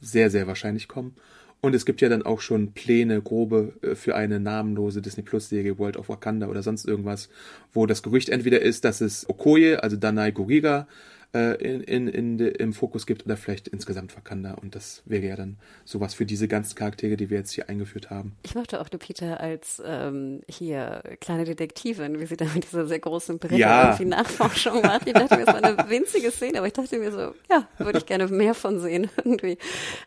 [0.00, 1.16] sehr, sehr wahrscheinlich kommen.
[1.60, 5.48] Und es gibt ja dann auch schon Pläne, grobe, äh, für eine namenlose Disney Plus
[5.48, 7.30] Serie World of Wakanda oder sonst irgendwas,
[7.72, 10.86] wo das Gerücht entweder ist, dass es Okoye, also Danai Guriga,
[11.34, 14.54] äh, in, in, in im Fokus gibt oder vielleicht insgesamt Wakanda.
[14.54, 18.10] Und das wäre ja dann sowas für diese ganzen Charaktere, die wir jetzt hier eingeführt
[18.10, 18.36] haben.
[18.42, 23.00] Ich mochte auch Lupita als ähm, hier kleine Detektivin, wie sie da mit dieser sehr
[23.00, 23.84] großen Brille ja.
[23.84, 25.06] irgendwie Nachforschung macht.
[25.06, 27.98] Ich dachte mir, das war eine winzige Szene, aber ich dachte mir so, ja, würde
[27.98, 29.58] ich gerne mehr von sehen irgendwie.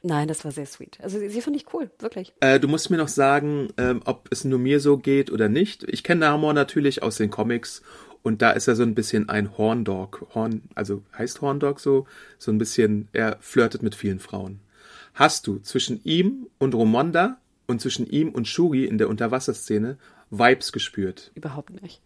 [0.03, 0.97] Nein, das war sehr sweet.
[1.01, 2.34] Also sie, sie fand ich cool, wirklich.
[2.39, 5.84] Äh, du musst mir noch sagen, ähm, ob es nur mir so geht oder nicht.
[5.84, 7.82] Ich kenne Namor natürlich aus den Comics
[8.28, 10.28] und da ist er so ein bisschen ein Horndog.
[10.36, 12.05] Horn, also heißt Horndog so,
[12.38, 14.59] so ein bisschen, er flirtet mit vielen Frauen.
[15.13, 19.97] Hast du zwischen ihm und Romonda und zwischen ihm und Shuri in der Unterwasserszene
[20.30, 21.32] Vibes gespürt?
[21.36, 22.01] Überhaupt nicht.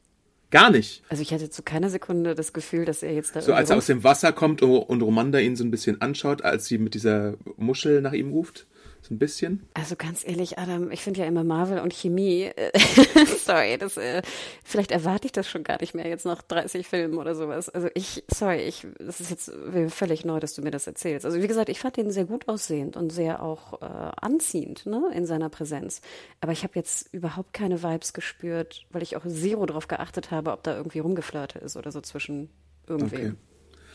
[0.52, 1.02] Gar nicht.
[1.10, 3.78] Also ich hatte zu keiner Sekunde das Gefühl, dass er jetzt da So als er
[3.78, 7.34] aus dem Wasser kommt und Romonda ihn so ein bisschen anschaut, als sie mit dieser
[7.58, 8.68] Muschel nach ihm ruft
[9.10, 9.68] ein bisschen?
[9.74, 12.44] Also ganz ehrlich, Adam, ich finde ja immer Marvel und Chemie.
[12.44, 12.72] Äh,
[13.44, 14.22] sorry, das, äh,
[14.64, 17.70] vielleicht erwarte ich das schon gar nicht mehr jetzt nach 30 Filmen oder sowas.
[17.70, 19.52] Also ich, sorry, ich, das ist jetzt
[19.88, 21.26] völlig neu, dass du mir das erzählst.
[21.26, 25.02] Also wie gesagt, ich fand ihn sehr gut aussehend und sehr auch äh, anziehend, ne,
[25.16, 26.02] in seiner Präsenz.
[26.40, 30.52] Aber ich habe jetzt überhaupt keine Vibes gespürt, weil ich auch zero darauf geachtet habe,
[30.52, 32.50] ob da irgendwie rumgeflirte ist oder so zwischen
[32.88, 33.20] irgendwem.
[33.20, 33.34] Okay.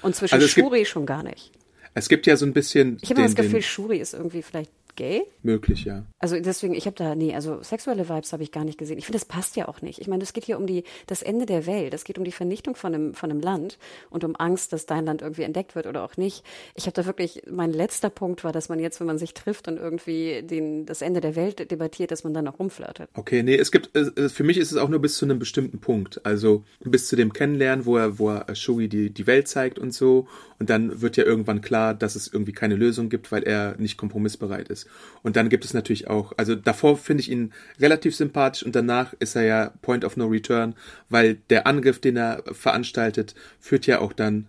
[0.02, 1.52] Und zwischen also Shuri schon gar nicht.
[1.94, 2.98] Es gibt ja so ein bisschen.
[3.00, 5.24] Ich habe das Gefühl, Shuri ist irgendwie vielleicht gay?
[5.42, 6.04] Möglich, ja.
[6.18, 8.98] Also deswegen, ich habe da, nee, also sexuelle Vibes habe ich gar nicht gesehen.
[8.98, 10.00] Ich finde, das passt ja auch nicht.
[10.00, 11.94] Ich meine, es geht hier um die, das Ende der Welt.
[11.94, 13.78] Es geht um die Vernichtung von einem, von einem Land
[14.10, 16.44] und um Angst, dass dein Land irgendwie entdeckt wird oder auch nicht.
[16.74, 19.68] Ich habe da wirklich, mein letzter Punkt war, dass man jetzt, wenn man sich trifft
[19.68, 23.10] und irgendwie den, das Ende der Welt debattiert, dass man dann auch rumflirtet.
[23.14, 26.24] Okay, nee, es gibt, für mich ist es auch nur bis zu einem bestimmten Punkt.
[26.24, 29.92] Also bis zu dem Kennenlernen, wo er, wo er Shogi die, die Welt zeigt und
[29.92, 30.26] so.
[30.58, 33.98] Und dann wird ja irgendwann klar, dass es irgendwie keine Lösung gibt, weil er nicht
[33.98, 34.85] kompromissbereit ist.
[35.22, 39.12] Und dann gibt es natürlich auch, also davor finde ich ihn relativ sympathisch und danach
[39.18, 40.74] ist er ja Point of No Return,
[41.08, 44.46] weil der Angriff, den er veranstaltet, führt ja auch dann,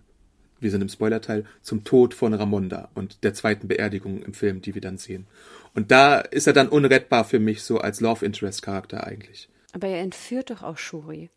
[0.60, 4.74] wir sind im Spoilerteil, zum Tod von Ramonda und der zweiten Beerdigung im Film, die
[4.74, 5.26] wir dann sehen.
[5.74, 9.48] Und da ist er dann unrettbar für mich so als Love Interest Charakter eigentlich.
[9.72, 11.30] Aber er entführt doch auch Shuri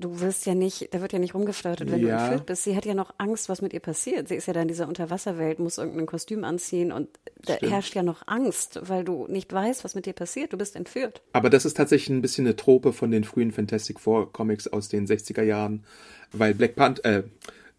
[0.00, 2.16] du wirst ja nicht, da wird ja nicht rumgeflirtet, wenn ja.
[2.16, 2.64] du entführt bist.
[2.64, 4.28] Sie hat ja noch Angst, was mit ihr passiert.
[4.28, 7.08] Sie ist ja da in dieser Unterwasserwelt, muss irgendein Kostüm anziehen und
[7.44, 7.72] da Stimmt.
[7.72, 10.52] herrscht ja noch Angst, weil du nicht weißt, was mit dir passiert.
[10.52, 11.22] Du bist entführt.
[11.32, 14.88] Aber das ist tatsächlich ein bisschen eine Trope von den frühen Fantastic Four Comics aus
[14.88, 15.84] den 60er Jahren,
[16.32, 17.22] weil Black Panther, äh,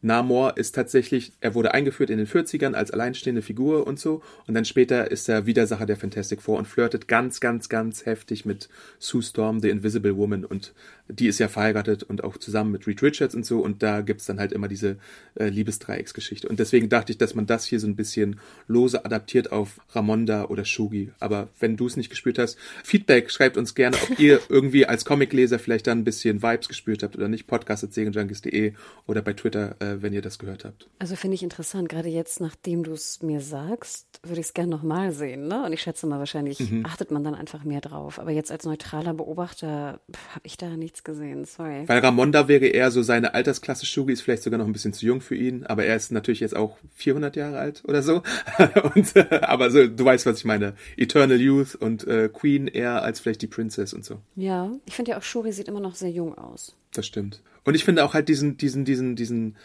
[0.02, 4.22] Namor ist tatsächlich, er wurde eingeführt in den 40ern als alleinstehende Figur und so.
[4.47, 8.45] Und dann später ist er Widersacher der Fantastic Four und flirtet ganz, ganz, ganz heftig
[8.45, 10.43] mit Sue Storm, The Invisible Woman.
[10.43, 10.74] Und
[11.08, 13.60] die ist ja verheiratet und auch zusammen mit Reed Richards und so.
[13.60, 14.97] Und da gibt's dann halt immer diese
[15.36, 16.47] äh, Liebesdreiecksgeschichte.
[16.47, 20.45] Und deswegen dachte ich, dass man das hier so ein bisschen lose adaptiert auf Ramonda
[20.45, 21.12] oder Shugi.
[21.20, 25.06] Aber wenn du es nicht gespürt hast, Feedback, schreibt uns gerne, ob ihr irgendwie als
[25.06, 27.45] Comicleser vielleicht dann ein bisschen Vibes gespürt habt oder nicht.
[27.45, 28.74] Podcast.segenjunkies.de
[29.06, 30.88] oder bei Twitter, äh, wenn ihr das gehört habt.
[31.00, 34.72] Also finde ich interessant, gerade jetzt, nachdem du es mir sagst, würde ich es gerne
[34.72, 35.48] nochmal sehen.
[35.48, 35.66] Ne?
[35.66, 36.86] Und ich schätze mal, wahrscheinlich mhm.
[36.86, 38.20] achtet man dann einfach mehr drauf.
[38.20, 40.00] Aber jetzt als neutraler Beobachter
[40.34, 41.46] habe ich da nichts gesehen.
[41.46, 41.88] Sorry.
[41.88, 43.86] Weil Ramonda wäre eher so seine Altersklasse.
[43.86, 46.39] Shugi ist vielleicht sogar noch ein bisschen zu jung für ihn, aber er ist natürlich
[46.39, 48.24] jetzt auch 400 Jahre alt oder so.
[48.96, 50.76] und, äh, aber so, du weißt, was ich meine.
[50.98, 54.20] Eternal Youth und äh, Queen eher als vielleicht die Princess und so.
[54.36, 56.76] Ja, ich finde ja auch Shuri sieht immer noch sehr jung aus.
[56.94, 57.42] Das stimmt.
[57.64, 59.55] Und ich finde auch halt diesen, diesen, diesen, diesen,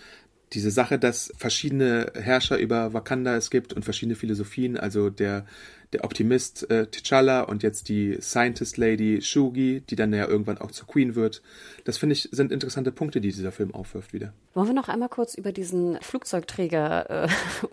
[0.53, 5.45] diese Sache, dass verschiedene Herrscher über Wakanda es gibt und verschiedene Philosophien, also der,
[5.93, 10.71] der Optimist äh, T'Challa und jetzt die Scientist Lady Shugi, die dann ja irgendwann auch
[10.71, 11.43] zur Queen wird.
[11.85, 14.33] Das finde ich sind interessante Punkte, die dieser Film aufwirft wieder.
[14.55, 17.29] Wollen wir noch einmal kurz über diesen Flugzeugträger äh,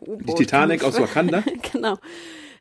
[0.07, 1.43] Die Titanic aus Wakanda?
[1.71, 1.99] genau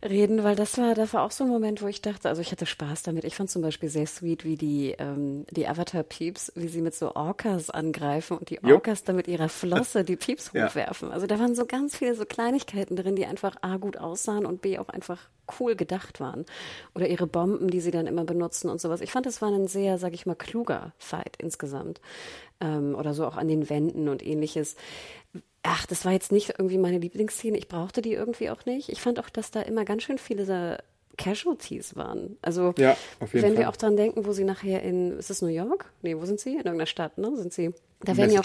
[0.05, 2.50] reden, weil das war, das war auch so ein Moment, wo ich dachte, also ich
[2.50, 3.24] hatte Spaß damit.
[3.24, 7.14] Ich fand zum Beispiel sehr sweet, wie die, ähm, die Avatar-Peeps, wie sie mit so
[7.14, 9.05] Orcas angreifen und die Orcas jo.
[9.07, 10.66] dann mit ihrer Flosse die Peeps ja.
[10.66, 11.12] hochwerfen.
[11.12, 14.61] Also da waren so ganz viele so Kleinigkeiten drin, die einfach A gut aussahen und
[14.61, 15.28] B auch einfach
[15.61, 16.46] cool gedacht waren.
[16.94, 19.00] Oder ihre Bomben, die sie dann immer benutzen und sowas.
[19.00, 22.00] Ich fand, das war ein sehr, sag ich mal, kluger Fight insgesamt.
[22.61, 24.76] Ähm, oder so auch an den Wänden und ähnliches
[25.62, 27.56] ach, das war jetzt nicht irgendwie meine Lieblingsszene.
[27.56, 28.88] Ich brauchte die irgendwie auch nicht.
[28.88, 30.78] Ich fand auch, dass da immer ganz schön viele
[31.18, 32.36] Casualties waren.
[32.42, 33.56] Also, ja, wenn Fall.
[33.58, 35.92] wir auch dran denken, wo sie nachher in, ist es New York?
[36.02, 36.50] Nee, wo sind sie?
[36.50, 37.36] In irgendeiner Stadt, ne?
[37.36, 37.74] Sind sie?
[38.00, 38.32] Da werden?
[38.32, 38.44] Ja auch,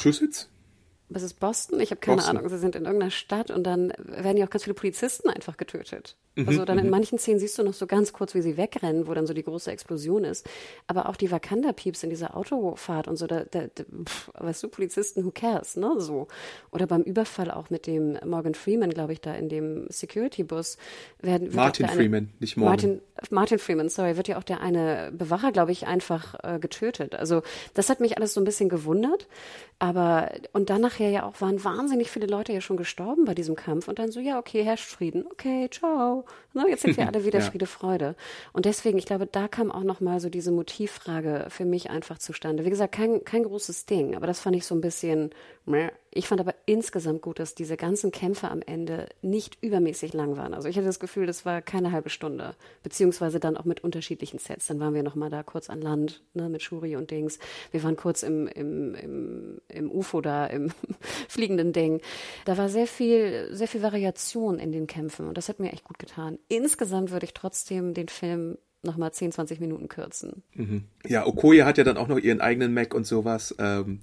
[1.10, 1.80] was ist Boston?
[1.80, 2.38] Ich habe keine Boston.
[2.38, 2.50] Ahnung.
[2.50, 6.18] Sie sind in irgendeiner Stadt und dann werden ja auch ganz viele Polizisten einfach getötet.
[6.36, 6.92] Mhm, also dann in mhm.
[6.92, 9.44] manchen Szenen siehst du noch so ganz kurz, wie sie wegrennen, wo dann so die
[9.44, 10.48] große Explosion ist.
[10.86, 14.68] Aber auch die Wakanda-Pieps in dieser Autofahrt und so, da, da, da pff, weißt du,
[14.68, 15.96] Polizisten, who cares, ne?
[15.98, 16.28] So.
[16.72, 20.78] Oder beim Überfall auch mit dem Morgan Freeman, glaube ich, da in dem Security-Bus
[21.22, 21.50] werden.
[21.54, 22.72] Martin eine, Freeman, nicht Morgan.
[22.72, 23.02] Martin,
[23.32, 27.16] Martin Freeman, sorry, wird ja auch der eine Bewacher, glaube ich, einfach äh, getötet.
[27.16, 27.42] Also
[27.74, 29.28] das hat mich alles so ein bisschen gewundert.
[29.80, 33.56] Aber, und dann nachher ja auch waren wahnsinnig viele Leute ja schon gestorben bei diesem
[33.56, 33.88] Kampf.
[33.88, 35.26] Und dann so, ja, okay, herrscht Frieden.
[35.32, 36.26] Okay, ciao.
[36.54, 37.46] Na, jetzt sind wir alle wieder ja.
[37.46, 38.16] Friede, Freude.
[38.54, 42.66] Und deswegen, ich glaube, da kam auch nochmal so diese Motivfrage für mich einfach zustande.
[42.66, 45.30] Wie gesagt, kein, kein großes Ding, aber das fand ich so ein bisschen
[46.12, 50.54] ich fand aber insgesamt gut, dass diese ganzen Kämpfe am Ende nicht übermäßig lang waren.
[50.54, 54.40] Also ich hatte das Gefühl, das war keine halbe Stunde, beziehungsweise dann auch mit unterschiedlichen
[54.40, 54.68] Sets.
[54.68, 57.38] Dann waren wir nochmal da kurz an Land, ne, mit Shuri und Dings.
[57.72, 60.72] Wir waren kurz im, im, im, im UFO da, im
[61.28, 62.02] fliegenden Ding.
[62.46, 65.84] Da war sehr viel, sehr viel Variation in den Kämpfen und das hat mir echt
[65.84, 66.40] gut getan.
[66.48, 70.44] Insgesamt würde ich trotzdem den Film nochmal 10, 20 Minuten kürzen.
[70.54, 70.86] Mhm.
[71.06, 73.54] Ja, Okoye hat ja dann auch noch ihren eigenen Mac und sowas.
[73.60, 74.00] Ähm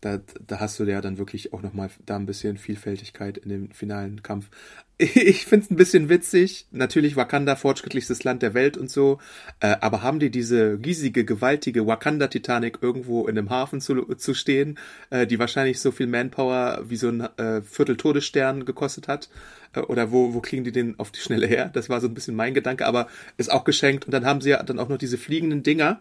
[0.00, 3.70] da, da hast du ja dann wirklich auch nochmal da ein bisschen Vielfältigkeit in dem
[3.70, 4.50] finalen Kampf.
[5.14, 6.66] Ich finde es ein bisschen witzig.
[6.72, 9.18] Natürlich Wakanda fortschrittlichstes Land der Welt und so.
[9.60, 14.78] Äh, aber haben die diese riesige, gewaltige Wakanda-Titanic irgendwo in einem Hafen zu, zu stehen,
[15.10, 19.28] äh, die wahrscheinlich so viel Manpower wie so ein äh, Viertel-Todesstern gekostet hat?
[19.72, 21.70] Äh, oder wo, wo kriegen die den auf die Schnelle her?
[21.72, 24.06] Das war so ein bisschen mein Gedanke, aber ist auch geschenkt.
[24.06, 26.00] Und dann haben sie ja dann auch noch diese fliegenden Dinger,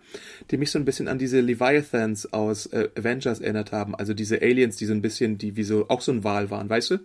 [0.52, 3.96] die mich so ein bisschen an diese Leviathans aus äh, Avengers erinnert haben.
[3.96, 6.70] Also diese Aliens, die so ein bisschen, die wie so auch so ein Wal waren,
[6.70, 6.98] weißt du?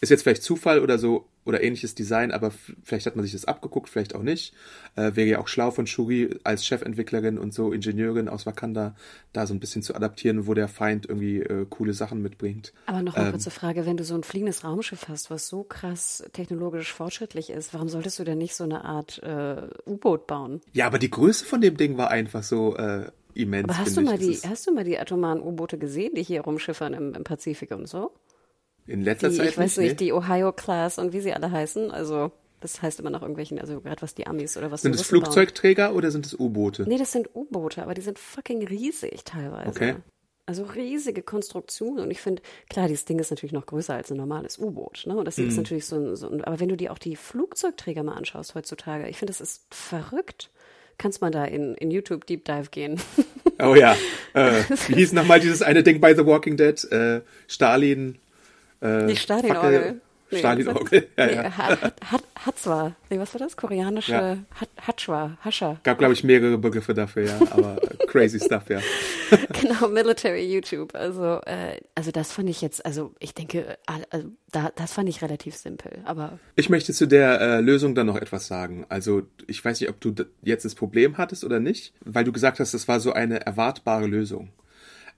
[0.00, 2.52] Ist jetzt vielleicht Zufall oder so oder ähnliches Design, aber
[2.84, 4.52] vielleicht hat man sich das abgeguckt, vielleicht auch nicht.
[4.96, 8.94] Äh, wäre ja auch schlau von Shuri als Chefentwicklerin und so Ingenieurin aus Wakanda
[9.32, 12.74] da so ein bisschen zu adaptieren, wo der Feind irgendwie äh, coole Sachen mitbringt.
[12.86, 15.64] Aber noch mal ähm, kurze Frage, wenn du so ein fliegendes Raumschiff hast, was so
[15.64, 20.60] krass technologisch fortschrittlich ist, warum solltest du denn nicht so eine Art äh, U-Boot bauen?
[20.74, 23.64] Ja, aber die Größe von dem Ding war einfach so äh, immens.
[23.64, 26.92] Aber hast du, mal die, hast du mal die atomaren U-Boote gesehen, die hier rumschiffern
[26.92, 28.12] im, im Pazifik und so?
[28.88, 29.50] In letzter die, Zeit.
[29.50, 31.90] Ich weiß nicht, nicht die Ohio Class und wie sie alle heißen.
[31.90, 35.02] Also das heißt immer nach irgendwelchen, also gerade was die Amis oder was Sind es
[35.02, 35.96] Flugzeugträger bauen.
[35.96, 36.84] oder sind es U-Boote?
[36.88, 39.68] Nee, das sind U-Boote, aber die sind fucking riesig teilweise.
[39.68, 39.94] Okay.
[40.46, 44.16] Also riesige Konstruktionen und ich finde, klar, dieses Ding ist natürlich noch größer als ein
[44.16, 45.14] normales U-Boot, ne?
[45.14, 45.56] Und das ist mhm.
[45.58, 49.08] natürlich so ein, so ein, aber wenn du dir auch die Flugzeugträger mal anschaust heutzutage,
[49.08, 50.50] ich finde, das ist verrückt.
[50.96, 53.00] Kannst mal da in, in YouTube Deep Dive gehen.
[53.60, 53.96] Oh ja.
[54.34, 56.84] Äh, wie hieß nochmal dieses eine Ding bei The Walking Dead?
[56.92, 58.18] Äh, Stalin,
[58.82, 60.00] äh, Nicht Stadionorgel.
[60.30, 61.08] Nee, Stadionorgel.
[61.16, 61.56] Ja, nee, ja.
[61.56, 62.94] Hat, hat, Hatzwa.
[63.08, 63.56] Nee, was war das?
[63.56, 64.38] Koreanische ja.
[64.80, 65.80] Hatschwa, Hascha.
[65.82, 67.38] Gab, glaube ich, mehrere Begriffe dafür, ja.
[67.50, 68.80] Aber crazy stuff, ja.
[69.60, 70.94] genau, Military YouTube.
[70.94, 75.22] Also, äh, also das fand ich jetzt, also ich denke, also, da, das fand ich
[75.22, 75.98] relativ simpel.
[76.04, 78.84] Aber ich möchte zu der äh, Lösung dann noch etwas sagen.
[78.88, 82.60] Also ich weiß nicht, ob du jetzt das Problem hattest oder nicht, weil du gesagt
[82.60, 84.50] hast, das war so eine erwartbare Lösung.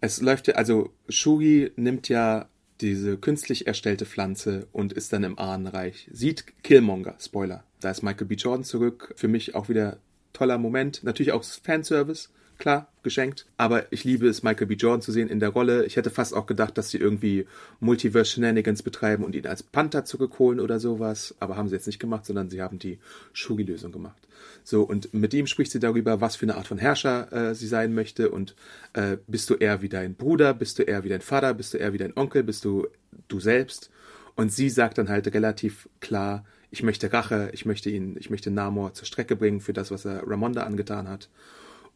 [0.01, 2.49] Es läuft ja, also Shuri nimmt ja
[2.81, 6.09] diese künstlich erstellte Pflanze und ist dann im Ahnenreich.
[6.13, 7.65] Sieht Killmonger, Spoiler.
[7.81, 8.35] Da ist Michael B.
[8.35, 9.13] Jordan zurück.
[9.17, 9.99] Für mich auch wieder
[10.33, 11.03] toller Moment.
[11.05, 12.31] Natürlich auch Fanservice
[12.61, 13.47] klar, geschenkt.
[13.57, 14.75] Aber ich liebe es, Michael B.
[14.75, 15.85] Jordan zu sehen in der Rolle.
[15.87, 17.47] Ich hätte fast auch gedacht, dass sie irgendwie
[17.81, 21.35] Multiverse-Shenanigans betreiben und ihn als Panther zurückholen oder sowas.
[21.41, 22.99] Aber haben sie jetzt nicht gemacht, sondern sie haben die
[23.33, 24.29] Shugi-Lösung gemacht.
[24.63, 27.67] So, und mit ihm spricht sie darüber, was für eine Art von Herrscher äh, sie
[27.67, 28.31] sein möchte.
[28.31, 28.55] Und
[28.93, 30.55] äh, bist du eher wie dein Bruder?
[30.55, 31.55] Bist du eher wie dein Vater?
[31.55, 32.45] Bist du eher wie dein Onkel?
[32.45, 32.87] Bist du
[33.29, 33.91] du selbst?
[34.37, 38.51] Und sie sagt dann halt relativ klar, ich möchte Rache, ich möchte ihn, ich möchte
[38.51, 41.29] Namor zur Strecke bringen für das, was er Ramonda angetan hat.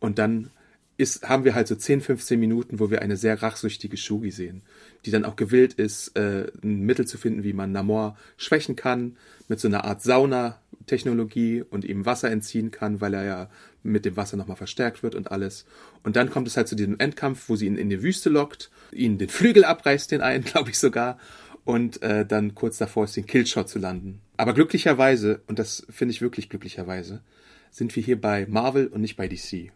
[0.05, 0.51] Und dann
[0.99, 4.61] ist, haben wir halt so 10, 15 Minuten, wo wir eine sehr rachsüchtige Shugi sehen,
[5.07, 9.17] die dann auch gewillt ist, äh, ein Mittel zu finden, wie man Namor schwächen kann,
[9.49, 13.51] mit so einer Art Sauna-Technologie und ihm Wasser entziehen kann, weil er ja
[13.83, 15.65] mit dem Wasser nochmal verstärkt wird und alles.
[16.03, 18.71] Und dann kommt es halt zu diesem Endkampf, wo sie ihn in die Wüste lockt,
[18.93, 21.19] ihn den Flügel abreißt, den einen, glaube ich sogar,
[21.65, 24.21] und äh, dann kurz davor ist, den Killshot zu landen.
[24.37, 27.23] Aber glücklicherweise, und das finde ich wirklich glücklicherweise,
[27.75, 29.73] sind wir hier bei Marvel und nicht bei DC.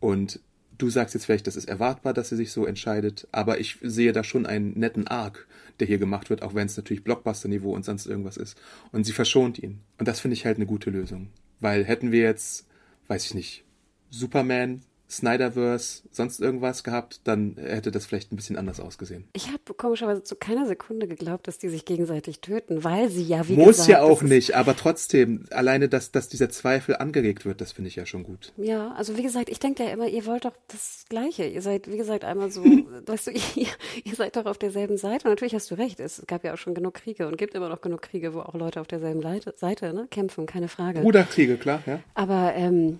[0.00, 0.40] Und
[0.78, 4.12] du sagst jetzt vielleicht, das ist erwartbar, dass sie sich so entscheidet, aber ich sehe
[4.12, 5.46] da schon einen netten Arc,
[5.80, 8.60] der hier gemacht wird, auch wenn es natürlich Blockbuster-Niveau und sonst irgendwas ist.
[8.92, 9.80] Und sie verschont ihn.
[9.98, 11.28] Und das finde ich halt eine gute Lösung.
[11.60, 12.66] Weil hätten wir jetzt,
[13.08, 13.64] weiß ich nicht,
[14.10, 19.24] Superman Snyderverse, sonst irgendwas gehabt, dann hätte das vielleicht ein bisschen anders ausgesehen.
[19.32, 23.48] Ich habe komischerweise zu keiner Sekunde geglaubt, dass die sich gegenseitig töten, weil sie ja
[23.48, 27.60] wie Muss gesagt, ja auch nicht, aber trotzdem, alleine, dass, dass dieser Zweifel angeregt wird,
[27.60, 28.52] das finde ich ja schon gut.
[28.58, 31.46] Ja, also wie gesagt, ich denke ja immer, ihr wollt doch das Gleiche.
[31.46, 32.62] Ihr seid, wie gesagt, einmal so,
[33.06, 33.68] weißt du, ihr,
[34.04, 35.26] ihr seid doch auf derselben Seite.
[35.26, 37.68] Und natürlich hast du recht, es gab ja auch schon genug Kriege und gibt immer
[37.68, 39.22] noch genug Kriege, wo auch Leute auf derselben
[39.56, 41.00] Seite, ne, kämpfen, keine Frage.
[41.00, 42.00] Bruderkriege, klar, ja.
[42.14, 42.98] Aber ähm,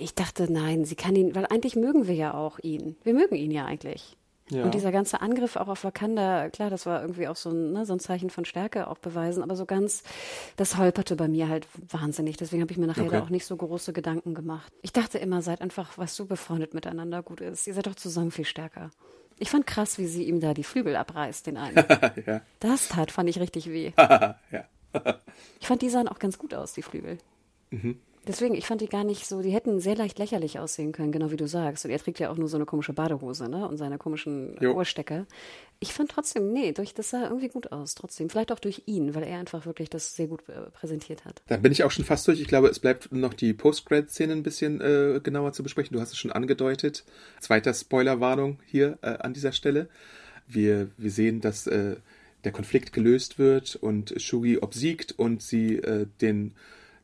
[0.00, 2.96] ich dachte, nein, sie kann ihn, weil eigentlich mögen wir ja auch ihn.
[3.02, 4.16] Wir mögen ihn ja eigentlich.
[4.50, 4.64] Ja.
[4.64, 7.86] Und dieser ganze Angriff auch auf Wakanda, klar, das war irgendwie auch so ein, ne,
[7.86, 10.02] so ein Zeichen von Stärke auch beweisen, aber so ganz,
[10.56, 12.36] das holperte bei mir halt wahnsinnig.
[12.36, 13.18] Deswegen habe ich mir nachher okay.
[13.18, 14.72] auch nicht so große Gedanken gemacht.
[14.82, 17.66] Ich dachte immer, seid einfach, was so befreundet miteinander gut ist.
[17.66, 18.90] Ihr seid doch zusammen viel stärker.
[19.38, 21.76] Ich fand krass, wie sie ihm da die Flügel abreißt, den einen.
[22.26, 22.42] ja.
[22.58, 23.92] Das tat, fand ich richtig weh.
[23.98, 24.34] ja.
[25.60, 27.18] ich fand, die sahen auch ganz gut aus, die Flügel.
[27.70, 28.00] Mhm.
[28.26, 31.30] Deswegen, ich fand die gar nicht so, die hätten sehr leicht lächerlich aussehen können, genau
[31.30, 31.86] wie du sagst.
[31.86, 33.66] Und er trägt ja auch nur so eine komische Badehose, ne?
[33.66, 34.74] Und seine komischen jo.
[34.74, 35.26] Ohrstecker.
[35.78, 38.28] Ich fand trotzdem, nee, durch, das sah irgendwie gut aus, trotzdem.
[38.28, 41.40] Vielleicht auch durch ihn, weil er einfach wirklich das sehr gut äh, präsentiert hat.
[41.46, 42.40] Da bin ich auch schon fast durch.
[42.40, 45.94] Ich glaube, es bleibt noch die Post-Grad-Szene ein bisschen äh, genauer zu besprechen.
[45.94, 47.04] Du hast es schon angedeutet.
[47.40, 49.88] Zweiter Spoilerwarnung hier äh, an dieser Stelle.
[50.46, 51.96] Wir, wir sehen, dass äh,
[52.44, 56.52] der Konflikt gelöst wird und Shugi obsiegt und sie äh, den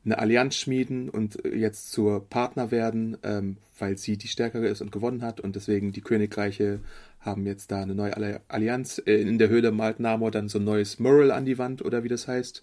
[0.07, 4.93] eine Allianz schmieden und jetzt zur Partner werden, ähm, weil sie die stärkere ist und
[4.93, 6.81] gewonnen hat und deswegen die Königreiche
[7.21, 9.03] haben jetzt da eine neue Allianz.
[9.05, 12.05] Äh, in der Höhle malt Namor dann so ein neues Mural an die Wand oder
[12.05, 12.63] wie das heißt.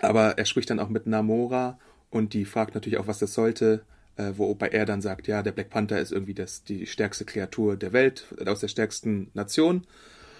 [0.00, 1.78] Aber er spricht dann auch mit Namora
[2.10, 3.82] und die fragt natürlich auch, was das sollte,
[4.16, 7.76] äh, wobei er dann sagt, ja, der Black Panther ist irgendwie das, die stärkste Kreatur
[7.76, 9.86] der Welt, aus der stärksten Nation.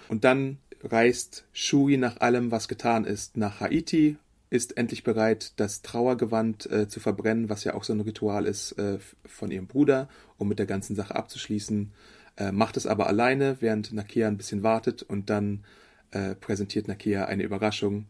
[0.07, 4.17] Und dann reist Shui nach allem, was getan ist, nach Haiti
[4.49, 8.73] ist endlich bereit, das Trauergewand äh, zu verbrennen, was ja auch so ein Ritual ist
[8.73, 11.91] äh, von ihrem Bruder, um mit der ganzen Sache abzuschließen.
[12.37, 15.63] Äh, macht es aber alleine, während Nakia ein bisschen wartet und dann
[16.11, 18.07] äh, präsentiert Nakia eine Überraschung,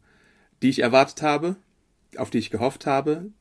[0.62, 1.58] die ich erwartet habe,
[2.16, 3.32] auf die ich gehofft habe,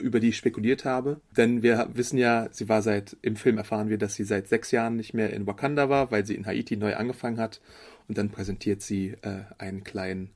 [0.00, 1.20] über die ich spekuliert habe.
[1.36, 4.72] Denn wir wissen ja, sie war seit, im Film erfahren wir, dass sie seit sechs
[4.72, 7.60] Jahren nicht mehr in Wakanda war, weil sie in Haiti neu angefangen hat.
[8.08, 10.30] Und dann präsentiert sie äh, einen kleinen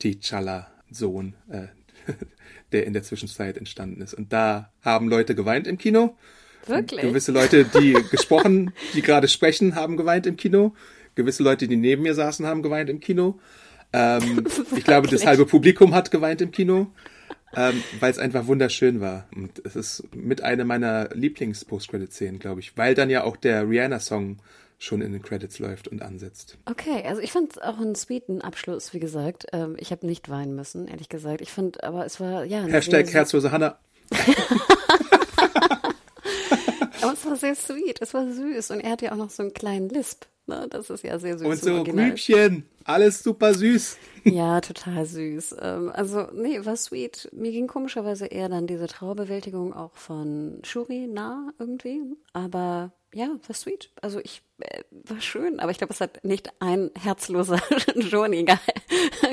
[0.00, 1.68] T'Challa Sohn, äh,
[2.72, 4.14] der in der Zwischenzeit entstanden ist.
[4.14, 6.16] Und da haben Leute geweint im Kino.
[6.66, 7.00] Wirklich?
[7.00, 10.74] Gewisse Leute, die gesprochen, die gerade sprechen, haben geweint im Kino.
[11.14, 13.38] Gewisse Leute, die neben mir saßen, haben geweint im Kino.
[13.92, 16.92] Ähm, ich glaube, das halbe Publikum hat geweint im Kino,
[17.54, 19.28] ähm, weil es einfach wunderschön war.
[19.34, 24.38] Und es ist mit einer meiner Lieblings-Post-Credit-Szenen, glaube ich, weil dann ja auch der Rihanna-Song
[24.82, 26.58] schon in den Credits läuft und ansetzt.
[26.64, 29.46] Okay, also ich fand auch einen sweeten Abschluss, wie gesagt.
[29.52, 31.40] Ähm, ich habe nicht weinen müssen, ehrlich gesagt.
[31.40, 32.64] Ich fand, aber es war, ja.
[32.64, 33.78] Hashtag Herzlose Hanna.
[37.00, 39.44] aber es war sehr sweet, es war süß und er hat ja auch noch so
[39.44, 40.26] einen kleinen Lisp.
[40.46, 40.66] Ne?
[40.68, 41.46] Das ist ja sehr süß.
[41.46, 43.98] Und so Rübchen, alles super süß.
[44.24, 45.56] Ja, total süß.
[45.60, 47.28] Ähm, also, nee, war sweet.
[47.32, 52.02] Mir ging komischerweise eher dann diese Trauerbewältigung auch von Shuri nah irgendwie.
[52.32, 53.90] Aber ja, war sweet.
[54.00, 57.60] Also ich äh, war schön, aber ich glaube, es hat nicht ein herzloser
[57.94, 58.56] Joni ge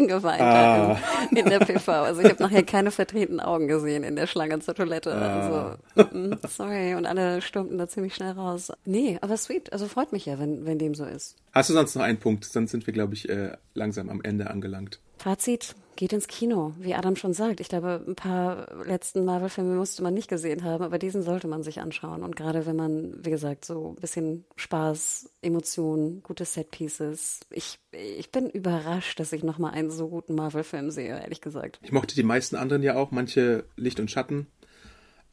[0.08, 1.00] geweint ah.
[1.32, 1.90] in, in, der PV.
[1.90, 5.14] Also ich habe nachher keine verdrehten Augen gesehen in der Schlange zur Toilette.
[5.14, 5.78] Ah.
[5.96, 8.72] Also mm, sorry, und alle stürmten da ziemlich schnell raus.
[8.86, 9.72] Nee, aber sweet.
[9.72, 11.36] Also freut mich ja, wenn, wenn dem so ist.
[11.54, 12.46] Hast du sonst noch einen Punkt?
[12.46, 15.00] Sonst sind wir, glaube ich, äh, langsam am Ende angelangt.
[15.20, 17.60] Fazit, geht ins Kino, wie Adam schon sagt.
[17.60, 21.62] Ich glaube, ein paar letzten Marvel-Filme musste man nicht gesehen haben, aber diesen sollte man
[21.62, 22.24] sich anschauen.
[22.24, 27.42] Und gerade wenn man, wie gesagt, so ein bisschen Spaß, Emotionen, gute Set-Pieces.
[27.52, 31.80] Ich, ich bin überrascht, dass ich nochmal einen so guten Marvel-Film sehe, ehrlich gesagt.
[31.84, 34.48] Ich mochte die meisten anderen ja auch, manche Licht und Schatten.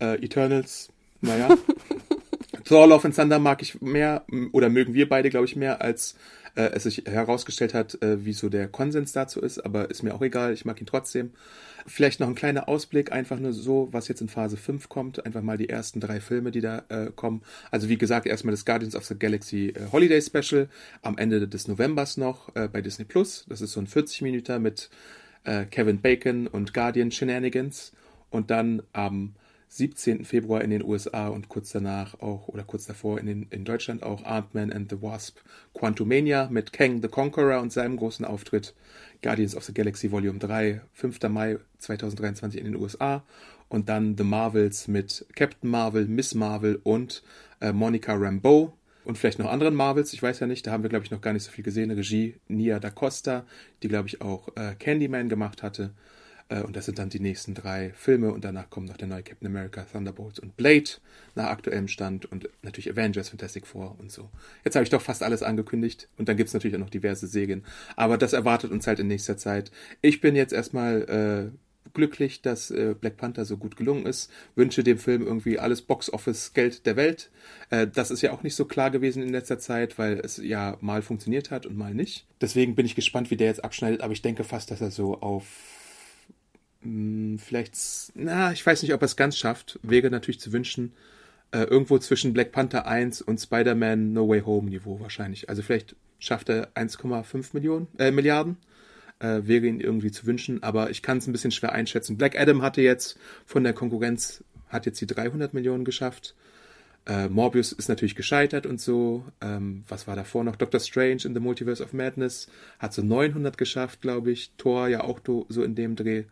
[0.00, 0.88] Äh, Eternals,
[1.20, 1.56] naja.
[2.64, 6.16] Thor Love and Thunder mag ich mehr, oder mögen wir beide, glaube ich, mehr als
[6.56, 10.22] äh, es sich herausgestellt hat, äh, wie der Konsens dazu ist, aber ist mir auch
[10.22, 11.30] egal, ich mag ihn trotzdem.
[11.86, 15.42] Vielleicht noch ein kleiner Ausblick, einfach nur so, was jetzt in Phase 5 kommt, einfach
[15.42, 17.42] mal die ersten drei Filme, die da äh, kommen.
[17.70, 20.68] Also wie gesagt, erstmal das Guardians of the Galaxy äh, Holiday Special
[21.02, 23.46] am Ende des Novembers noch äh, bei Disney Plus.
[23.48, 24.90] Das ist so ein 40 Minuten mit
[25.44, 27.92] äh, Kevin Bacon und Guardian Shenanigans.
[28.30, 29.34] Und dann am
[29.68, 30.24] 17.
[30.24, 34.02] Februar in den USA und kurz danach auch oder kurz davor in, den, in Deutschland
[34.02, 35.38] auch Ant-Man and the Wasp
[35.74, 38.74] Quantumania mit Kang the Conqueror und seinem großen Auftritt
[39.22, 41.22] Guardians of the Galaxy Volume 3, 5.
[41.28, 43.24] Mai 2023 in den USA
[43.68, 47.22] und dann The Marvels mit Captain Marvel, Miss Marvel und
[47.60, 48.72] äh, Monica Rambeau
[49.04, 51.20] und vielleicht noch anderen Marvels, ich weiß ja nicht, da haben wir glaube ich noch
[51.20, 53.44] gar nicht so viel gesehen, Regie Nia da Costa,
[53.82, 55.90] die glaube ich auch äh, Candyman gemacht hatte
[56.48, 59.48] und das sind dann die nächsten drei Filme und danach kommen noch der neue Captain
[59.48, 60.90] America, Thunderbolts und Blade
[61.34, 64.30] nach aktuellem Stand und natürlich Avengers, Fantastic Four und so.
[64.64, 67.26] Jetzt habe ich doch fast alles angekündigt und dann gibt es natürlich auch noch diverse
[67.26, 67.64] Serien.
[67.96, 69.72] Aber das erwartet uns halt in nächster Zeit.
[70.02, 71.56] Ich bin jetzt erstmal äh,
[71.96, 74.30] glücklich, dass äh, Black Panther so gut gelungen ist.
[74.54, 77.30] Wünsche dem Film irgendwie alles Box-Office-Geld der Welt.
[77.70, 80.76] Äh, das ist ja auch nicht so klar gewesen in letzter Zeit, weil es ja
[80.80, 82.26] mal funktioniert hat und mal nicht.
[82.40, 85.20] Deswegen bin ich gespannt, wie der jetzt abschneidet, aber ich denke fast, dass er so
[85.20, 85.85] auf
[86.86, 87.76] hm, vielleicht,
[88.14, 89.78] na, ich weiß nicht, ob er es ganz schafft.
[89.82, 90.92] Wäre natürlich zu wünschen,
[91.50, 95.48] äh, irgendwo zwischen Black Panther 1 und Spider-Man No Way Home Niveau wahrscheinlich.
[95.48, 98.56] Also vielleicht schafft er 1,5 Millionen, äh, Milliarden.
[99.18, 102.18] Äh, wäre ihn irgendwie zu wünschen, aber ich kann es ein bisschen schwer einschätzen.
[102.18, 106.34] Black Adam hatte jetzt von der Konkurrenz, hat jetzt die 300 Millionen geschafft.
[107.06, 109.24] Äh, Morbius ist natürlich gescheitert und so.
[109.40, 110.56] Ähm, was war davor noch?
[110.56, 114.52] Doctor Strange in the Multiverse of Madness hat so 900 geschafft, glaube ich.
[114.58, 116.24] Thor ja auch so in dem Dreh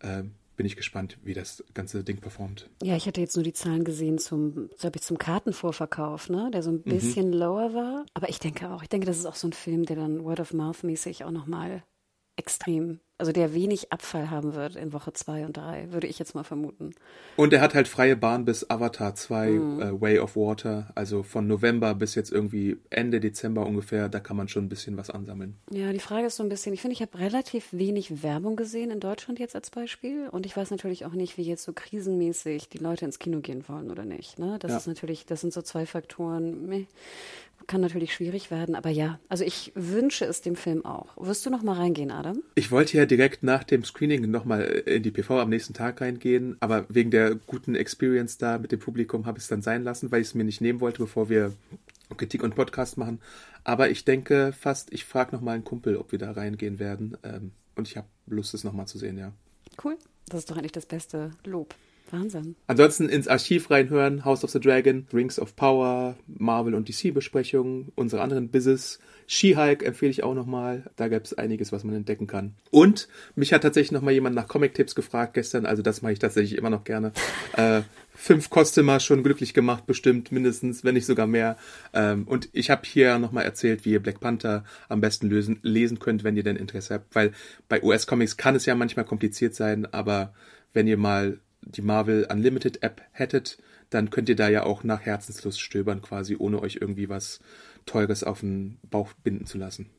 [0.00, 0.24] äh,
[0.56, 2.70] bin ich gespannt, wie das ganze Ding performt.
[2.82, 6.70] Ja, ich hatte jetzt nur die Zahlen gesehen zum, ich, zum Kartenvorverkauf, ne, der so
[6.70, 6.90] ein mhm.
[6.90, 7.34] bisschen mhm.
[7.34, 8.06] lower war.
[8.14, 10.40] Aber ich denke auch, ich denke, das ist auch so ein Film, der dann Word
[10.40, 11.82] of Mouth mäßig auch nochmal
[12.36, 16.34] extrem also der wenig Abfall haben wird in Woche 2 und 3, würde ich jetzt
[16.34, 16.90] mal vermuten.
[17.36, 19.80] Und er hat halt freie Bahn bis Avatar 2, mhm.
[19.80, 24.36] äh, Way of Water, also von November bis jetzt irgendwie Ende Dezember ungefähr, da kann
[24.36, 25.56] man schon ein bisschen was ansammeln.
[25.70, 28.90] Ja, die Frage ist so ein bisschen, ich finde, ich habe relativ wenig Werbung gesehen
[28.90, 32.68] in Deutschland jetzt als Beispiel und ich weiß natürlich auch nicht, wie jetzt so krisenmäßig
[32.68, 34.38] die Leute ins Kino gehen wollen oder nicht.
[34.38, 34.58] Ne?
[34.60, 34.76] Das ja.
[34.76, 36.66] ist natürlich, das sind so zwei Faktoren.
[36.66, 36.86] Meh
[37.66, 41.16] kann natürlich schwierig werden, aber ja, also ich wünsche es dem Film auch.
[41.16, 42.42] Wirst du noch mal reingehen, Adam?
[42.54, 46.00] Ich wollte ja direkt nach dem Screening noch mal in die PV am nächsten Tag
[46.00, 49.82] reingehen, aber wegen der guten Experience da mit dem Publikum habe ich es dann sein
[49.84, 51.52] lassen, weil ich es mir nicht nehmen wollte, bevor wir
[52.16, 53.20] Kritik und Podcast machen.
[53.64, 57.18] Aber ich denke fast, ich frage noch mal einen Kumpel, ob wir da reingehen werden.
[57.24, 59.32] Ähm, und ich habe Lust, es noch mal zu sehen, ja.
[59.82, 59.96] Cool.
[60.28, 61.74] Das ist doch eigentlich das beste Lob.
[62.12, 62.56] Wahnsinn.
[62.66, 68.22] Ansonsten ins Archiv reinhören, House of the Dragon, Rings of Power, Marvel und DC-Besprechungen, unsere
[68.22, 68.98] anderen Business.
[69.26, 70.84] She-Hulk empfehle ich auch nochmal.
[70.96, 72.54] Da gab es einiges, was man entdecken kann.
[72.70, 76.56] Und mich hat tatsächlich nochmal jemand nach Comic-Tipps gefragt gestern, also das mache ich tatsächlich
[76.56, 77.12] immer noch gerne.
[77.56, 77.82] äh,
[78.14, 81.56] fünf Customer schon glücklich gemacht, bestimmt mindestens, wenn nicht sogar mehr.
[81.92, 85.98] Ähm, und ich habe hier nochmal erzählt, wie ihr Black Panther am besten lösen, lesen
[85.98, 87.14] könnt, wenn ihr denn Interesse habt.
[87.14, 87.32] Weil
[87.68, 90.32] bei US-Comics kann es ja manchmal kompliziert sein, aber
[90.72, 93.58] wenn ihr mal die Marvel Unlimited App hättet,
[93.90, 97.40] dann könnt ihr da ja auch nach Herzenslust stöbern, quasi ohne euch irgendwie was
[97.84, 99.90] Teures auf den Bauch binden zu lassen.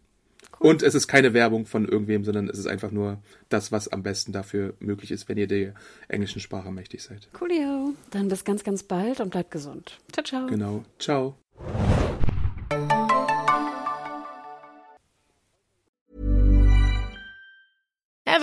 [0.60, 0.72] Cool.
[0.72, 4.04] Und es ist keine Werbung von irgendwem, sondern es ist einfach nur das, was am
[4.04, 5.74] besten dafür möglich ist, wenn ihr der
[6.08, 7.28] englischen Sprache mächtig seid.
[7.34, 7.94] Coolio.
[8.12, 10.00] Dann bis ganz, ganz bald und bleibt gesund.
[10.12, 10.48] Ciao, ciao.
[10.48, 10.84] Genau.
[11.00, 11.36] Ciao.